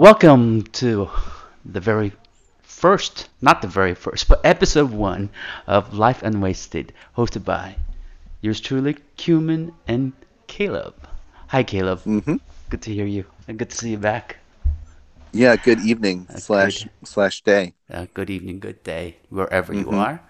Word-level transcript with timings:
Welcome 0.00 0.62
to 0.80 1.10
the 1.62 1.78
very 1.78 2.12
first, 2.62 3.28
not 3.42 3.60
the 3.60 3.68
very 3.68 3.92
first, 3.94 4.28
but 4.28 4.40
episode 4.44 4.90
one 4.92 5.28
of 5.66 5.92
Life 5.92 6.22
Unwasted, 6.22 6.94
hosted 7.18 7.44
by 7.44 7.76
yours 8.40 8.62
truly, 8.62 8.96
Cumin 9.18 9.74
and 9.86 10.14
Caleb. 10.46 10.94
Hi, 11.48 11.62
Caleb. 11.62 12.00
Mm-hmm. 12.04 12.36
Good 12.70 12.80
to 12.80 12.94
hear 12.94 13.04
you, 13.04 13.26
and 13.46 13.58
good 13.58 13.68
to 13.68 13.76
see 13.76 13.90
you 13.90 13.98
back. 13.98 14.38
Yeah, 15.32 15.56
good 15.56 15.80
evening 15.80 16.24
That's 16.30 16.44
slash 16.44 16.84
good. 16.84 16.90
slash 17.04 17.42
day. 17.42 17.74
Uh, 17.92 18.06
good 18.14 18.30
evening, 18.30 18.58
good 18.58 18.82
day, 18.82 19.18
wherever 19.28 19.74
you 19.74 19.84
Mhm. 19.84 19.98
are. 20.00 20.20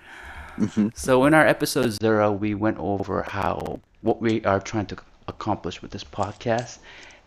Mm-hmm. 0.59 0.89
So 0.97 1.25
in 1.27 1.33
our 1.33 1.47
episode 1.47 1.93
zero, 1.93 2.33
we 2.33 2.57
went 2.57 2.79
over 2.79 3.23
how 3.23 3.79
what 4.03 4.21
we 4.21 4.43
are 4.45 4.59
trying 4.59 4.87
to 4.87 4.97
accomplish 5.29 5.81
with 5.81 5.93
this 5.93 6.03
podcast, 6.03 6.79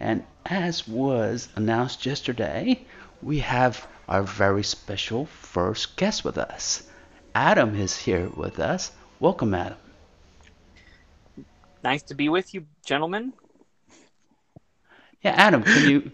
and 0.04 0.22
as 0.46 0.86
was 0.86 1.48
announced 1.56 2.06
yesterday, 2.06 2.86
we 3.22 3.40
have 3.40 3.88
our 4.10 4.22
very 4.22 4.62
special 4.62 5.28
first 5.28 5.96
guest 5.96 6.26
with 6.26 6.38
us. 6.38 6.84
Adam 7.34 7.74
is 7.74 7.96
here 7.96 8.28
with 8.36 8.60
us. 8.60 8.92
Welcome, 9.22 9.54
Adam. 9.54 9.78
Nice 11.86 12.04
to 12.04 12.16
be 12.16 12.28
with 12.28 12.54
you, 12.54 12.66
gentlemen. 12.86 13.32
Yeah, 15.22 15.36
Adam, 15.38 15.64
can 15.64 15.90
you? 15.90 16.00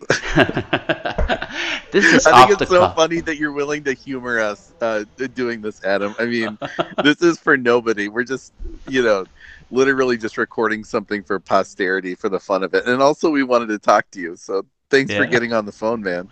this 1.91 2.05
is 2.05 2.27
I 2.27 2.31
off 2.31 2.47
think 2.47 2.59
the 2.59 2.63
it's 2.65 2.69
so 2.69 2.81
cuff. 2.81 2.95
funny 2.95 3.21
that 3.21 3.37
you're 3.37 3.53
willing 3.53 3.83
to 3.85 3.93
humor 3.93 4.39
us 4.39 4.71
uh, 4.81 5.03
doing 5.33 5.61
this, 5.61 5.83
Adam. 5.83 6.13
I 6.19 6.27
mean, 6.27 6.59
this 7.03 7.23
is 7.23 7.39
for 7.39 7.57
nobody. 7.57 8.07
We're 8.07 8.23
just, 8.23 8.53
you 8.87 9.01
know, 9.01 9.25
literally 9.71 10.17
just 10.17 10.37
recording 10.37 10.83
something 10.83 11.23
for 11.23 11.39
posterity 11.39 12.15
for 12.15 12.29
the 12.29 12.39
fun 12.39 12.63
of 12.63 12.73
it. 12.73 12.85
And 12.87 13.01
also, 13.01 13.29
we 13.29 13.43
wanted 13.43 13.67
to 13.67 13.79
talk 13.79 14.09
to 14.11 14.19
you. 14.19 14.35
So 14.35 14.65
thanks 14.89 15.13
for 15.13 15.25
getting 15.25 15.53
on 15.53 15.65
the 15.65 15.71
phone, 15.71 16.01
man. 16.01 16.29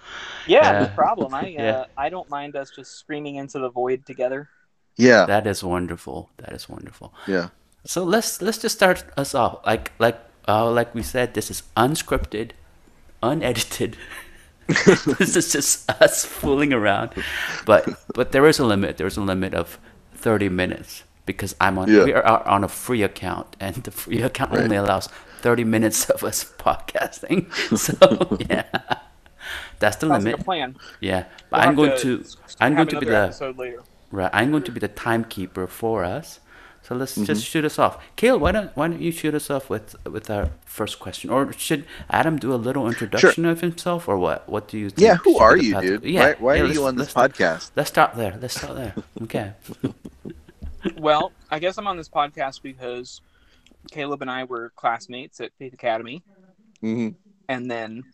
Yeah, 0.47 0.71
Yeah. 0.71 0.79
no 0.79 0.87
problem. 0.87 1.33
I 1.33 1.41
uh, 1.59 1.61
Yeah. 1.61 1.85
I 1.97 2.09
don't 2.09 2.29
mind 2.29 2.55
us 2.55 2.71
just 2.71 2.97
screaming 2.97 3.35
into 3.35 3.59
the 3.59 3.69
void 3.69 4.05
together. 4.05 4.49
Yeah, 4.95 5.25
That 5.27 5.45
is 5.45 5.63
wonderful. 5.63 6.31
That 6.37 6.53
is 6.53 6.67
wonderful. 6.67 7.13
yeah. 7.27 7.49
So 7.85 8.03
let's 8.03 8.41
let's 8.41 8.57
just 8.57 8.75
start 8.75 9.05
us 9.15 9.33
off. 9.33 9.65
Like 9.65 9.91
like 9.99 10.19
uh, 10.47 10.69
like 10.71 10.93
we 10.93 11.03
said, 11.03 11.33
this 11.33 11.49
is 11.49 11.63
unscripted, 11.77 12.51
unedited. 13.23 13.95
this 14.67 15.35
is 15.37 15.51
just 15.53 15.89
us 16.01 16.25
fooling 16.25 16.73
around. 16.73 17.11
But 17.65 17.87
but 18.13 18.31
there 18.33 18.45
is 18.47 18.59
a 18.59 18.65
limit. 18.65 18.97
There 18.97 19.07
is 19.07 19.15
a 19.15 19.21
limit 19.21 19.53
of 19.53 19.79
thirty 20.13 20.49
minutes 20.49 21.03
because 21.27 21.53
I'm 21.61 21.77
on 21.77 21.87
Yeah. 21.93 22.05
we 22.05 22.13
are 22.13 22.47
on 22.47 22.63
a 22.63 22.67
free 22.67 23.03
account 23.03 23.55
and 23.59 23.75
the 23.83 23.91
free 23.91 24.21
account 24.23 24.51
Right. 24.51 24.63
only 24.63 24.77
allows 24.77 25.07
thirty 25.41 25.63
minutes 25.63 26.09
of 26.09 26.23
us 26.23 26.43
podcasting. 26.65 27.45
So 27.77 28.37
yeah. 28.49 28.65
That's 29.79 29.97
the 29.97 30.07
Sounds 30.07 30.25
like 30.25 30.33
limit. 30.33 30.41
a 30.41 30.43
plan. 30.43 30.75
Yeah. 30.99 31.25
But 31.51 31.59
We'll 31.59 31.69
I'm 31.69 31.75
going 31.75 31.97
to 31.99 32.11
I'm 32.59 32.73
going 32.75 32.87
to 32.87 32.99
be 32.99 33.07
another 33.07 33.53
the 33.53 33.61
later. 33.61 33.83
Right, 34.09 34.31
I'm 34.33 34.49
going 34.51 34.63
to 34.63 34.71
be 34.71 34.79
the 34.79 34.87
timekeeper 34.87 35.67
for 35.67 36.03
us. 36.03 36.39
So 36.81 36.95
let's 36.95 37.13
Mm-hmm. 37.15 37.25
just 37.25 37.43
shoot 37.45 37.65
us 37.65 37.77
off. 37.77 37.93
Kale, 38.15 38.39
why 38.39 38.51
don't 38.53 38.71
why 38.77 38.87
don't 38.87 39.01
you 39.01 39.11
shoot 39.11 39.35
us 39.35 39.49
off 39.51 39.69
with 39.69 39.95
with 40.15 40.29
our 40.29 40.45
first 40.65 40.99
question? 40.99 41.29
Or 41.29 41.51
should 41.51 41.83
Adam 42.09 42.37
do 42.39 42.53
a 42.53 42.59
little 42.67 42.87
introduction 42.87 43.43
of 43.45 43.59
himself, 43.59 44.07
or 44.07 44.17
what? 44.17 44.47
What 44.47 44.69
do 44.69 44.77
you? 44.77 44.89
Think 44.89 45.01
Yeah, 45.05 45.15
who 45.25 45.37
are 45.37 45.57
you, 45.57 45.73
dude? 45.81 46.03
Yeah, 46.05 46.21
why 46.21 46.35
why 46.39 46.55
yeah, 46.55 46.63
are 46.63 46.73
you 46.77 46.85
on 46.87 46.95
this 46.95 47.13
let's- 47.13 47.37
podcast? 47.37 47.71
Let's 47.75 47.89
start 47.89 48.15
there. 48.15 48.33
Let's 48.41 48.55
start 48.55 48.75
there. 48.77 48.93
Okay. 49.23 49.51
Well, 50.95 51.33
I 51.49 51.59
guess 51.59 51.77
I'm 51.77 51.87
on 51.87 51.97
this 51.97 52.09
podcast 52.09 52.61
because 52.61 53.21
Caleb 53.91 54.21
and 54.21 54.31
I 54.31 54.43
were 54.43 54.71
classmates 54.75 55.39
at 55.39 55.51
Faith 55.57 55.73
Academy, 55.73 56.23
hmm 56.81 57.09
and 57.49 57.71
then 57.71 58.05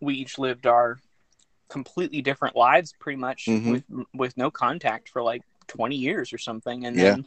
we 0.00 0.14
each 0.14 0.38
lived 0.38 0.66
our 0.66 0.98
completely 1.68 2.22
different 2.22 2.56
lives, 2.56 2.94
pretty 2.98 3.18
much 3.18 3.46
Mhm. 3.46 3.70
with 3.70 3.84
with 4.14 4.36
no 4.36 4.50
contact 4.50 5.08
for 5.08 5.22
like 5.22 5.42
20 5.68 5.96
years 5.96 6.32
or 6.32 6.38
something. 6.38 6.84
And 6.86 6.96
Yeah. 6.96 7.12
then 7.12 7.26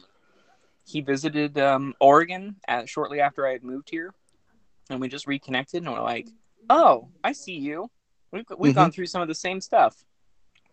he 0.84 1.00
visited 1.00 1.58
um, 1.58 1.94
Oregon 2.00 2.56
at, 2.68 2.88
shortly 2.88 3.20
after 3.20 3.46
I 3.46 3.52
had 3.52 3.64
moved 3.64 3.90
here, 3.90 4.14
and 4.90 5.00
we 5.00 5.08
just 5.08 5.26
reconnected, 5.26 5.82
and 5.82 5.92
we're 5.92 6.02
like, 6.02 6.28
"Oh, 6.70 7.08
I 7.24 7.32
see 7.32 7.56
you. 7.56 7.90
We've 8.30 8.44
we've 8.56 8.72
Mhm. 8.72 8.74
gone 8.74 8.92
through 8.92 9.06
some 9.06 9.22
of 9.22 9.28
the 9.28 9.34
same 9.34 9.60
stuff." 9.60 10.04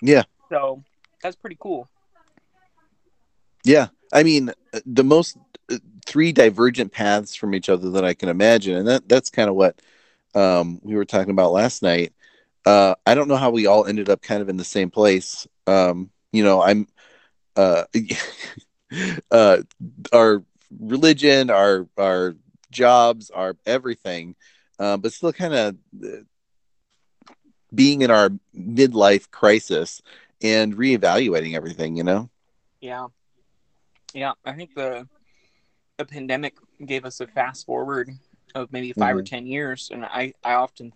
Yeah. 0.01 0.23
So 0.49 0.83
that's 1.21 1.35
pretty 1.35 1.57
cool. 1.59 1.89
Yeah, 3.63 3.87
I 4.11 4.23
mean, 4.23 4.49
uh, 4.49 4.79
the 4.85 5.03
most 5.03 5.37
uh, 5.71 5.77
three 6.05 6.31
divergent 6.31 6.91
paths 6.91 7.35
from 7.35 7.55
each 7.55 7.69
other 7.69 7.91
that 7.91 8.05
I 8.05 8.13
can 8.13 8.29
imagine, 8.29 8.75
and 8.77 8.87
that 8.87 9.07
that's 9.07 9.29
kind 9.29 9.49
of 9.49 9.55
what 9.55 9.79
um, 10.35 10.79
we 10.83 10.95
were 10.95 11.05
talking 11.05 11.31
about 11.31 11.51
last 11.51 11.81
night. 11.81 12.13
Uh, 12.65 12.95
I 13.05 13.15
don't 13.15 13.27
know 13.27 13.35
how 13.35 13.51
we 13.51 13.65
all 13.65 13.85
ended 13.85 14.09
up 14.09 14.21
kind 14.21 14.41
of 14.41 14.49
in 14.49 14.57
the 14.57 14.63
same 14.63 14.89
place. 14.89 15.47
Um, 15.67 16.09
you 16.31 16.43
know, 16.43 16.61
I'm 16.61 16.87
uh, 17.55 17.83
uh, 19.31 19.57
our 20.11 20.43
religion, 20.79 21.49
our 21.49 21.87
our 21.97 22.35
jobs, 22.71 23.29
our 23.29 23.55
everything, 23.65 24.35
uh, 24.79 24.97
but 24.97 25.13
still 25.13 25.33
kind 25.33 25.53
of 25.53 25.75
being 27.73 28.01
in 28.01 28.11
our 28.11 28.29
midlife 28.55 29.31
crisis 29.31 30.01
and 30.41 30.75
reevaluating 30.75 31.55
everything. 31.55 31.95
You 31.95 32.03
know. 32.03 32.29
Yeah, 32.81 33.07
yeah. 34.13 34.33
I 34.45 34.53
think 34.53 34.75
the 34.75 35.07
the 35.97 36.05
pandemic 36.05 36.55
gave 36.85 37.05
us 37.05 37.19
a 37.19 37.27
fast 37.27 37.65
forward 37.65 38.09
of 38.55 38.71
maybe 38.71 38.93
5 38.93 39.15
or 39.15 39.21
Mhm. 39.21 39.25
ten 39.29 39.45
years, 39.47 39.89
and 39.91 40.05
I 40.05 40.33
I 40.43 40.53
often 40.53 40.93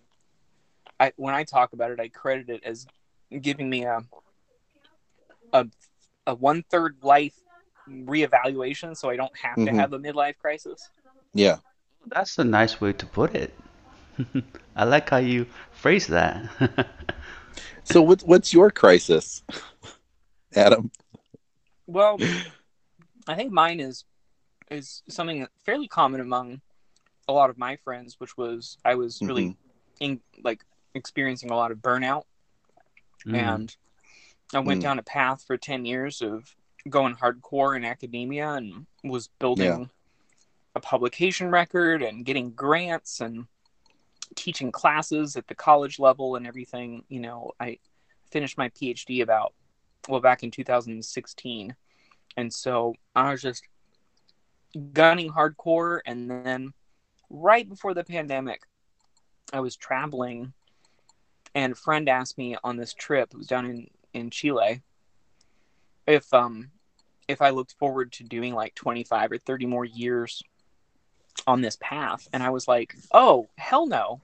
I 0.98 1.12
when 1.16 1.34
I 1.34 1.44
talk 1.44 1.72
about 1.72 1.90
it, 1.90 2.00
I 2.00 2.08
credit 2.08 2.48
it 2.50 2.64
as 2.64 2.86
giving 3.40 3.68
me 3.70 3.84
a 3.84 4.00
a 5.52 5.66
a 6.26 6.34
one 6.34 6.62
third 6.70 6.96
life 7.02 7.34
reevaluation, 7.88 8.96
so 8.96 9.08
I 9.10 9.16
don't 9.16 9.36
have 9.38 9.56
to 9.56 9.70
Mhm. 9.72 9.76
have 9.76 9.92
a 9.92 9.98
midlife 9.98 10.36
crisis. 10.38 10.90
Yeah. 11.34 11.58
That's 12.06 12.38
a 12.38 12.44
nice 12.44 12.80
way 12.80 12.92
to 12.94 13.06
put 13.06 13.34
it. 13.34 13.52
I 14.76 14.84
like 14.84 15.10
how 15.10 15.18
you 15.18 15.46
phrase 15.72 16.06
that. 16.08 16.48
So 17.84 18.02
what's 18.02 18.24
what's 18.24 18.52
your 18.52 18.70
crisis, 18.70 19.42
Adam? 20.54 20.90
Well, 21.86 22.18
I 23.28 23.34
think 23.34 23.52
mine 23.52 23.80
is 23.80 24.04
is 24.70 25.02
something 25.08 25.46
fairly 25.64 25.88
common 25.88 26.20
among 26.20 26.60
a 27.26 27.32
lot 27.32 27.50
of 27.50 27.58
my 27.58 27.76
friends, 27.76 28.18
which 28.18 28.36
was 28.36 28.78
I 28.84 28.94
was 28.94 29.20
really 29.22 29.56
in 30.00 30.20
like 30.42 30.64
experiencing 30.94 31.50
a 31.50 31.56
lot 31.56 31.70
of 31.70 31.78
burnout, 31.78 32.24
Mm. 33.26 33.34
and 33.34 33.76
I 34.54 34.60
went 34.60 34.80
Mm. 34.80 34.82
down 34.82 34.98
a 34.98 35.02
path 35.02 35.44
for 35.44 35.56
ten 35.56 35.84
years 35.84 36.22
of 36.22 36.54
going 36.88 37.14
hardcore 37.16 37.76
in 37.76 37.84
academia 37.84 38.52
and 38.52 38.86
was 39.04 39.28
building 39.38 39.90
a 40.74 40.80
publication 40.80 41.50
record 41.50 42.02
and 42.02 42.24
getting 42.24 42.52
grants 42.52 43.20
and 43.20 43.46
teaching 44.36 44.70
classes 44.70 45.36
at 45.36 45.48
the 45.48 45.54
college 45.54 45.98
level 45.98 46.36
and 46.36 46.46
everything. 46.46 47.04
You 47.08 47.20
know, 47.20 47.52
I 47.60 47.78
finished 48.30 48.56
my 48.56 48.68
PhD 48.70 49.22
about 49.22 49.54
well 50.08 50.20
back 50.20 50.42
in 50.42 50.50
2016 50.50 51.74
and 52.38 52.54
so 52.54 52.96
i 53.16 53.32
was 53.32 53.42
just 53.42 53.68
gunning 54.92 55.30
hardcore 55.32 56.00
and 56.06 56.30
then 56.30 56.72
right 57.30 57.68
before 57.68 57.94
the 57.94 58.04
pandemic 58.04 58.62
i 59.52 59.60
was 59.60 59.76
traveling 59.76 60.52
and 61.54 61.72
a 61.72 61.76
friend 61.76 62.08
asked 62.08 62.38
me 62.38 62.56
on 62.62 62.76
this 62.76 62.94
trip 62.94 63.30
it 63.32 63.38
was 63.38 63.46
down 63.48 63.66
in 63.66 63.86
in 64.14 64.30
chile 64.30 64.82
if 66.06 66.32
um 66.32 66.70
if 67.28 67.42
i 67.42 67.50
looked 67.50 67.74
forward 67.78 68.12
to 68.12 68.24
doing 68.24 68.54
like 68.54 68.74
25 68.74 69.32
or 69.32 69.38
30 69.38 69.66
more 69.66 69.84
years 69.84 70.42
on 71.46 71.60
this 71.60 71.76
path 71.80 72.28
and 72.32 72.42
i 72.42 72.50
was 72.50 72.68
like 72.68 72.94
oh 73.12 73.48
hell 73.58 73.86
no 73.86 74.20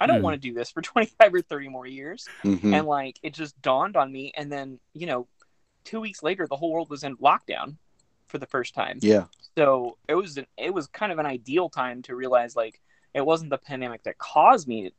i 0.00 0.06
don't 0.06 0.18
Hmm. 0.18 0.24
want 0.24 0.34
to 0.40 0.48
do 0.48 0.54
this 0.54 0.70
for 0.70 0.82
25 0.82 1.34
or 1.34 1.40
30 1.42 1.68
more 1.68 1.86
years 1.86 2.28
Mhm. 2.44 2.74
and 2.74 2.86
like 2.86 3.18
it 3.22 3.34
just 3.34 3.60
dawned 3.62 3.96
on 3.96 4.10
me 4.10 4.32
and 4.36 4.50
then 4.50 4.80
you 4.94 5.06
know 5.06 5.26
two 5.84 6.00
weeks 6.00 6.22
later 6.22 6.46
the 6.46 6.56
whole 6.56 6.72
world 6.72 6.90
was 6.90 7.04
in 7.04 7.16
lockdown 7.18 7.76
for 8.28 8.38
the 8.38 8.46
first 8.46 8.74
time 8.74 8.98
Yeah. 9.02 9.24
so 9.56 9.98
it 10.08 10.14
was 10.14 10.36
an, 10.38 10.46
it 10.56 10.72
was 10.72 10.86
kind 10.88 11.12
of 11.12 11.18
an 11.18 11.26
ideal 11.26 11.68
time 11.68 12.02
to 12.02 12.14
realize 12.16 12.56
like 12.56 12.80
it 13.14 13.24
wasn't 13.24 13.50
the 13.50 13.58
pandemic 13.58 14.02
that 14.04 14.18
caused 14.18 14.66
me 14.68 14.92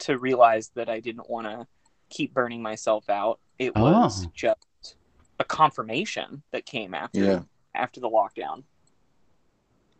to 0.00 0.18
realize 0.18 0.70
that 0.74 0.88
i 0.88 1.00
didn't 1.00 1.28
want 1.30 1.46
to 1.46 1.66
keep 2.10 2.34
burning 2.34 2.62
myself 2.62 3.08
out 3.08 3.40
it 3.58 3.72
oh. 3.76 3.82
was 3.82 4.26
Oh. 4.26 4.30
just 4.34 4.96
a 5.38 5.44
confirmation 5.44 6.42
that 6.52 6.66
came 6.66 6.94
after 6.94 7.20
Yeah. 7.24 7.40
after 7.74 8.00
the 8.00 8.08
lockdown 8.08 8.64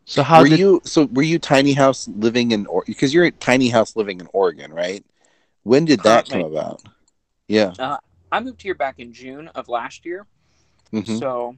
So 0.05 0.23
how 0.23 0.43
were 0.43 0.49
did 0.49 0.59
you 0.59 0.81
so 0.85 1.07
were 1.07 1.23
you 1.23 1.39
tiny 1.39 1.73
house 1.73 2.07
living 2.09 2.53
in 2.53 2.67
or 2.67 2.85
because 2.87 3.13
you're 3.13 3.25
at 3.25 3.41
tiny 3.41 3.69
house 3.69 3.97
living 3.97 4.21
in 4.21 4.29
Oregon, 4.33 4.73
right? 4.73 5.05
When 5.65 5.85
did 5.85 6.01
that 6.05 6.29
come 6.29 6.43
about? 6.43 6.81
Yeah. 7.49 7.73
Uh, 7.79 7.97
i 8.37 8.41
moved 8.41 8.63
here 8.63 8.75
back 8.75 8.99
in 8.99 9.13
june 9.13 9.49
of 9.49 9.69
last 9.69 10.05
year 10.05 10.27
Mhm. 10.93 11.19
So 11.19 11.57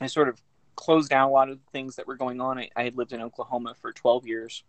I 0.00 0.06
sort 0.08 0.28
of 0.28 0.42
closed 0.76 1.08
down 1.08 1.28
a 1.28 1.32
lot 1.32 1.48
of 1.48 1.58
the 1.58 1.70
things 1.72 1.96
that 1.96 2.06
were 2.06 2.16
going 2.16 2.38
on. 2.40 2.58
I, 2.58 2.68
I 2.76 2.82
had 2.84 2.96
lived 2.96 3.12
in 3.14 3.22
Oklahoma 3.22 3.74
for 3.80 3.92
12 3.92 4.26
years, 4.26 4.62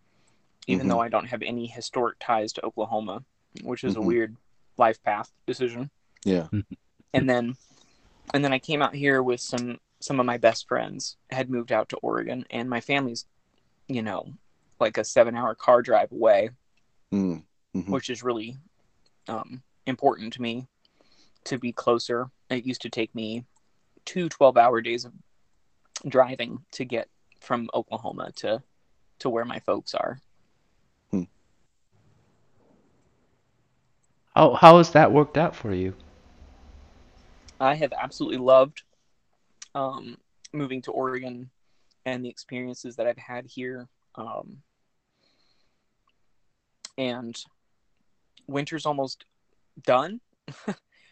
even 0.68 0.86
Mhm. 0.86 0.90
though 0.90 1.00
I 1.02 1.10
don't 1.10 1.28
have 1.28 1.42
any 1.42 1.68
historic 1.68 2.18
ties 2.20 2.54
to 2.54 2.66
Oklahoma. 2.66 3.24
which 3.64 3.84
is 3.84 3.96
Mhm. 3.96 3.98
a 3.98 4.02
weird 4.02 4.38
life 4.78 5.04
path 5.04 5.30
decision. 5.46 5.92
Yeah. 6.24 6.48
And 7.14 7.30
then 7.30 7.58
and 8.34 8.46
then 8.46 8.54
I 8.54 8.60
came 8.60 8.82
out 8.82 8.96
here 8.96 9.22
with 9.22 9.42
some 9.42 9.80
some 10.00 10.18
of 10.22 10.26
my 10.26 10.38
best 10.38 10.66
friends 10.70 11.18
had 11.30 11.50
moved 11.50 11.74
out 11.74 11.90
to 11.90 11.98
Oregon 11.98 12.46
and 12.50 12.70
my 12.70 12.80
family's, 12.80 13.26
you 13.90 14.02
know, 14.02 14.34
like 14.80 14.98
a 14.98 15.02
7-hour 15.02 15.56
car 15.56 15.82
drive 15.82 16.14
away, 16.14 16.52
Mm. 17.12 17.44
Mhm. 17.76 17.90
which 17.90 18.10
is 18.10 18.24
really 18.24 18.58
um, 19.28 19.62
important 19.86 20.32
to 20.34 20.42
me 20.42 20.68
to 21.46 21.58
be 21.58 21.72
closer. 21.72 22.30
It 22.50 22.66
used 22.66 22.82
to 22.84 22.90
take 22.90 23.14
me 23.16 23.46
two 24.06 24.30
12-hour 24.30 24.82
days 24.82 25.06
of 25.06 25.14
driving 26.08 26.60
to 26.72 26.86
get 26.86 27.08
from 27.40 27.70
Oklahoma 27.74 28.32
to 28.38 28.62
to 29.20 29.30
where 29.30 29.46
my 29.46 29.60
folks 29.60 29.94
are. 29.94 30.20
How 34.36 34.54
how 34.54 34.78
has 34.78 34.92
that 34.92 35.12
worked 35.12 35.38
out 35.38 35.56
for 35.56 35.74
you? 35.74 35.94
I 37.60 37.76
have 37.76 37.94
absolutely 37.94 38.38
loved 38.38 38.84
um, 39.76 40.18
moving 40.54 40.82
to 40.84 40.92
Oregon 40.92 41.50
and 42.06 42.26
the 42.26 42.30
experiences 42.30 42.96
that 42.96 43.08
I've 43.08 43.18
had 43.18 43.46
here. 43.46 43.88
Um, 44.16 44.58
and 46.98 47.38
winter's 48.48 48.86
almost 48.86 49.26
done, 49.84 50.22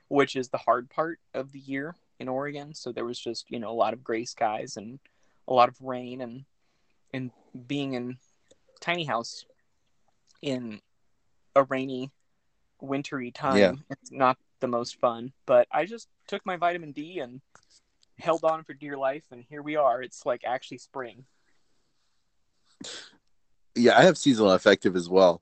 which 0.10 0.36
is 0.36 0.50
the 0.50 0.58
hard 0.58 0.90
part 0.90 1.20
of 1.34 1.54
the 1.54 1.60
year 1.60 1.96
in 2.20 2.28
Oregon. 2.28 2.74
So 2.74 2.92
there 2.92 3.06
was 3.06 3.20
just 3.20 3.50
you 3.50 3.60
know 3.60 3.70
a 3.70 3.72
lot 3.72 3.94
of 3.94 4.04
gray 4.04 4.26
skies 4.26 4.76
and 4.76 5.00
a 5.48 5.54
lot 5.54 5.70
of 5.70 5.82
rain 5.82 6.22
and 6.22 6.46
and 7.14 7.32
being 7.68 7.94
in 7.94 8.18
tiny 8.82 9.06
house 9.06 9.46
in 10.42 10.82
a 11.56 11.64
rainy 11.64 12.12
wintry 12.82 13.32
time 13.32 13.58
Yeah. 13.58 13.74
it's 13.90 14.12
not 14.12 14.38
the 14.62 14.68
most 14.68 15.00
fun 15.00 15.34
but 15.46 15.68
i 15.72 15.86
just 15.86 16.08
took 16.28 16.46
my 16.46 16.56
vitamin 16.56 16.94
d 16.94 17.20
and 17.20 17.42
held 18.20 18.44
on 18.46 18.64
for 18.64 18.74
dear 18.74 18.98
life 18.98 19.26
and 19.32 19.44
here 19.50 19.62
we 19.62 19.76
are 19.76 20.02
it's 20.02 20.26
like 20.26 20.44
actually 20.46 20.78
spring 20.78 21.26
Yeah, 23.76 23.98
I 23.98 24.04
have 24.04 24.18
seasonal 24.18 24.52
affective 24.52 24.96
as 24.96 25.10
well. 25.10 25.42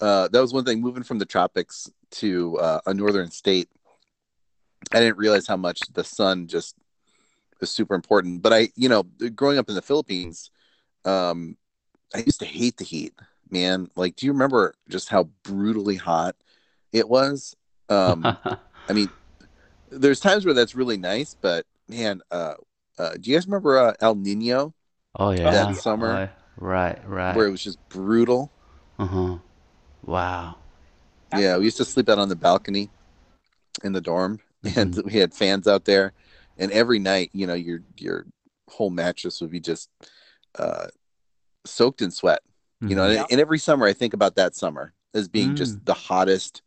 Uh, 0.00 0.28
that 0.28 0.40
was 0.40 0.52
one 0.52 0.64
thing 0.64 0.80
moving 0.80 1.02
from 1.02 1.18
the 1.18 1.26
tropics 1.26 1.90
to 2.12 2.58
uh, 2.58 2.80
a 2.86 2.94
northern 2.94 3.30
state. 3.30 3.68
I 4.92 5.00
didn't 5.00 5.18
realize 5.18 5.46
how 5.46 5.56
much 5.56 5.80
the 5.92 6.04
sun 6.04 6.46
just 6.46 6.74
was 7.60 7.70
super 7.70 7.94
important. 7.94 8.42
But 8.42 8.52
I, 8.52 8.68
you 8.76 8.88
know, 8.88 9.04
growing 9.34 9.58
up 9.58 9.68
in 9.68 9.74
the 9.74 9.82
Philippines, 9.82 10.50
um, 11.04 11.56
I 12.14 12.18
used 12.18 12.40
to 12.40 12.46
hate 12.46 12.76
the 12.76 12.84
heat, 12.84 13.14
man. 13.50 13.88
Like, 13.96 14.16
do 14.16 14.26
you 14.26 14.32
remember 14.32 14.74
just 14.88 15.08
how 15.08 15.24
brutally 15.42 15.96
hot 15.96 16.36
it 16.92 17.08
was? 17.08 17.56
Um, 17.88 18.24
I 18.88 18.92
mean, 18.92 19.08
there's 19.90 20.20
times 20.20 20.44
where 20.44 20.54
that's 20.54 20.74
really 20.74 20.96
nice, 20.96 21.36
but 21.40 21.66
man, 21.88 22.20
uh, 22.30 22.54
uh, 22.98 23.14
do 23.20 23.30
you 23.30 23.36
guys 23.36 23.46
remember 23.46 23.78
uh, 23.78 23.94
El 24.00 24.14
Nino, 24.14 24.74
oh 25.16 25.30
yeah. 25.30 25.50
that 25.50 25.76
summer? 25.76 26.30
Oh, 26.30 26.64
right, 26.64 27.08
right. 27.08 27.36
where 27.36 27.46
it 27.46 27.50
was 27.50 27.62
just 27.62 27.78
brutal? 27.88 28.50
Uh-huh. 28.98 29.38
Wow. 30.04 30.56
Yeah, 31.36 31.58
we 31.58 31.64
used 31.64 31.78
to 31.78 31.84
sleep 31.84 32.08
out 32.08 32.18
on 32.18 32.28
the 32.28 32.36
balcony 32.36 32.90
in 33.82 33.92
the 33.92 34.00
dorm, 34.00 34.38
and 34.76 34.96
we 35.04 35.12
had 35.14 35.34
fans 35.34 35.66
out 35.68 35.84
there. 35.84 36.12
And 36.56 36.70
every 36.72 36.98
night, 36.98 37.30
you 37.32 37.46
know, 37.46 37.54
your 37.54 37.80
your 37.98 38.26
whole 38.68 38.90
mattress 38.90 39.40
would 39.40 39.50
be 39.50 39.60
just 39.60 39.90
uh, 40.58 40.86
soaked 41.66 42.02
in 42.02 42.10
sweat. 42.10 42.40
You 42.80 42.96
know, 42.96 43.02
Mhm. 43.02 43.16
and, 43.20 43.26
and 43.32 43.40
every 43.40 43.58
summer, 43.58 43.86
I 43.86 43.92
think 43.94 44.14
about 44.14 44.36
that 44.36 44.54
summer 44.54 44.92
as 45.14 45.26
being 45.28 45.54
just 45.54 45.84
the 45.84 45.94
hottest, 45.94 46.62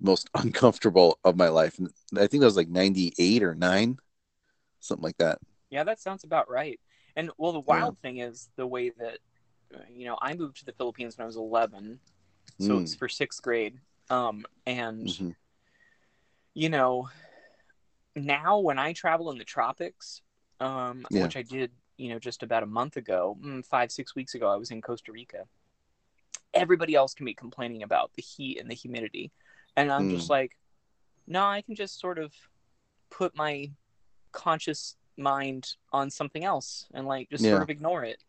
most 0.00 0.30
uncomfortable 0.34 1.18
of 1.24 1.36
my 1.36 1.48
life. 1.48 1.78
And 1.78 1.90
I 2.16 2.26
think 2.26 2.40
that 2.40 2.46
was 2.46 2.56
like 2.56 2.68
ninety 2.68 3.12
eight 3.18 3.42
or 3.42 3.54
nine, 3.54 3.98
something 4.80 5.02
like 5.04 5.18
that. 5.18 5.38
yeah 5.70 5.84
that 5.84 6.00
sounds 6.00 6.24
about 6.24 6.48
right 6.50 6.80
and 7.16 7.30
well 7.36 7.52
the 7.52 7.60
wild 7.60 7.98
thing 7.98 8.18
is 8.18 8.48
the 8.56 8.66
way 8.66 8.90
that 8.90 9.18
uh, 9.74 9.84
you 9.92 10.06
know 10.06 10.16
i 10.22 10.32
moved 10.34 10.56
to 10.56 10.64
the 10.64 10.72
philippines 10.72 11.18
when 11.18 11.24
i 11.24 11.26
was 11.26 11.36
11 11.36 12.00
so 12.58 12.76
Mm. 12.76 12.82
it's 12.82 12.94
for 12.94 13.08
sixth 13.08 13.42
grade 13.42 13.78
um, 14.08 14.46
and 14.66 15.06
Mhm. 15.08 15.34
you 16.54 16.68
know, 16.70 17.08
now 18.24 18.58
when 18.58 18.78
I 18.78 18.92
travel 18.92 19.30
in 19.30 19.38
the 19.38 19.44
tropics, 19.44 20.22
um, 20.60 21.06
Yeah. 21.10 21.24
which 21.24 21.36
I 21.36 21.42
did, 21.42 21.72
you 21.96 22.10
know, 22.10 22.18
just 22.18 22.42
about 22.42 22.62
a 22.62 22.66
month 22.66 22.96
ago, 22.96 23.36
mm, 23.40 23.64
five, 23.64 23.90
six 23.92 24.14
weeks 24.14 24.34
ago, 24.34 24.48
I 24.48 24.56
was 24.56 24.70
in 24.70 24.80
Costa 24.80 25.12
Rica. 25.12 25.46
Everybody 26.54 26.94
else 26.94 27.14
can 27.14 27.26
be 27.26 27.34
complaining 27.34 27.82
about 27.82 28.12
the 28.14 28.22
heat 28.22 28.58
and 28.58 28.70
the 28.70 28.74
humidity. 28.74 29.30
And 29.76 29.92
I'm 29.92 30.08
just 30.08 30.30
like, 30.30 30.56
no, 31.26 31.44
I 31.44 31.62
can 31.62 31.74
just 31.74 32.00
sort 32.00 32.18
of 32.18 32.32
put 33.10 33.36
my 33.36 33.70
conscious 34.32 34.96
mind 35.16 35.74
on 35.92 36.10
something 36.10 36.44
else 36.44 36.86
and 36.94 37.06
like 37.06 37.28
just 37.30 37.44
Yeah. 37.44 37.50
sort 37.52 37.62
of 37.62 37.70
ignore 37.70 38.04
it. 38.04 38.22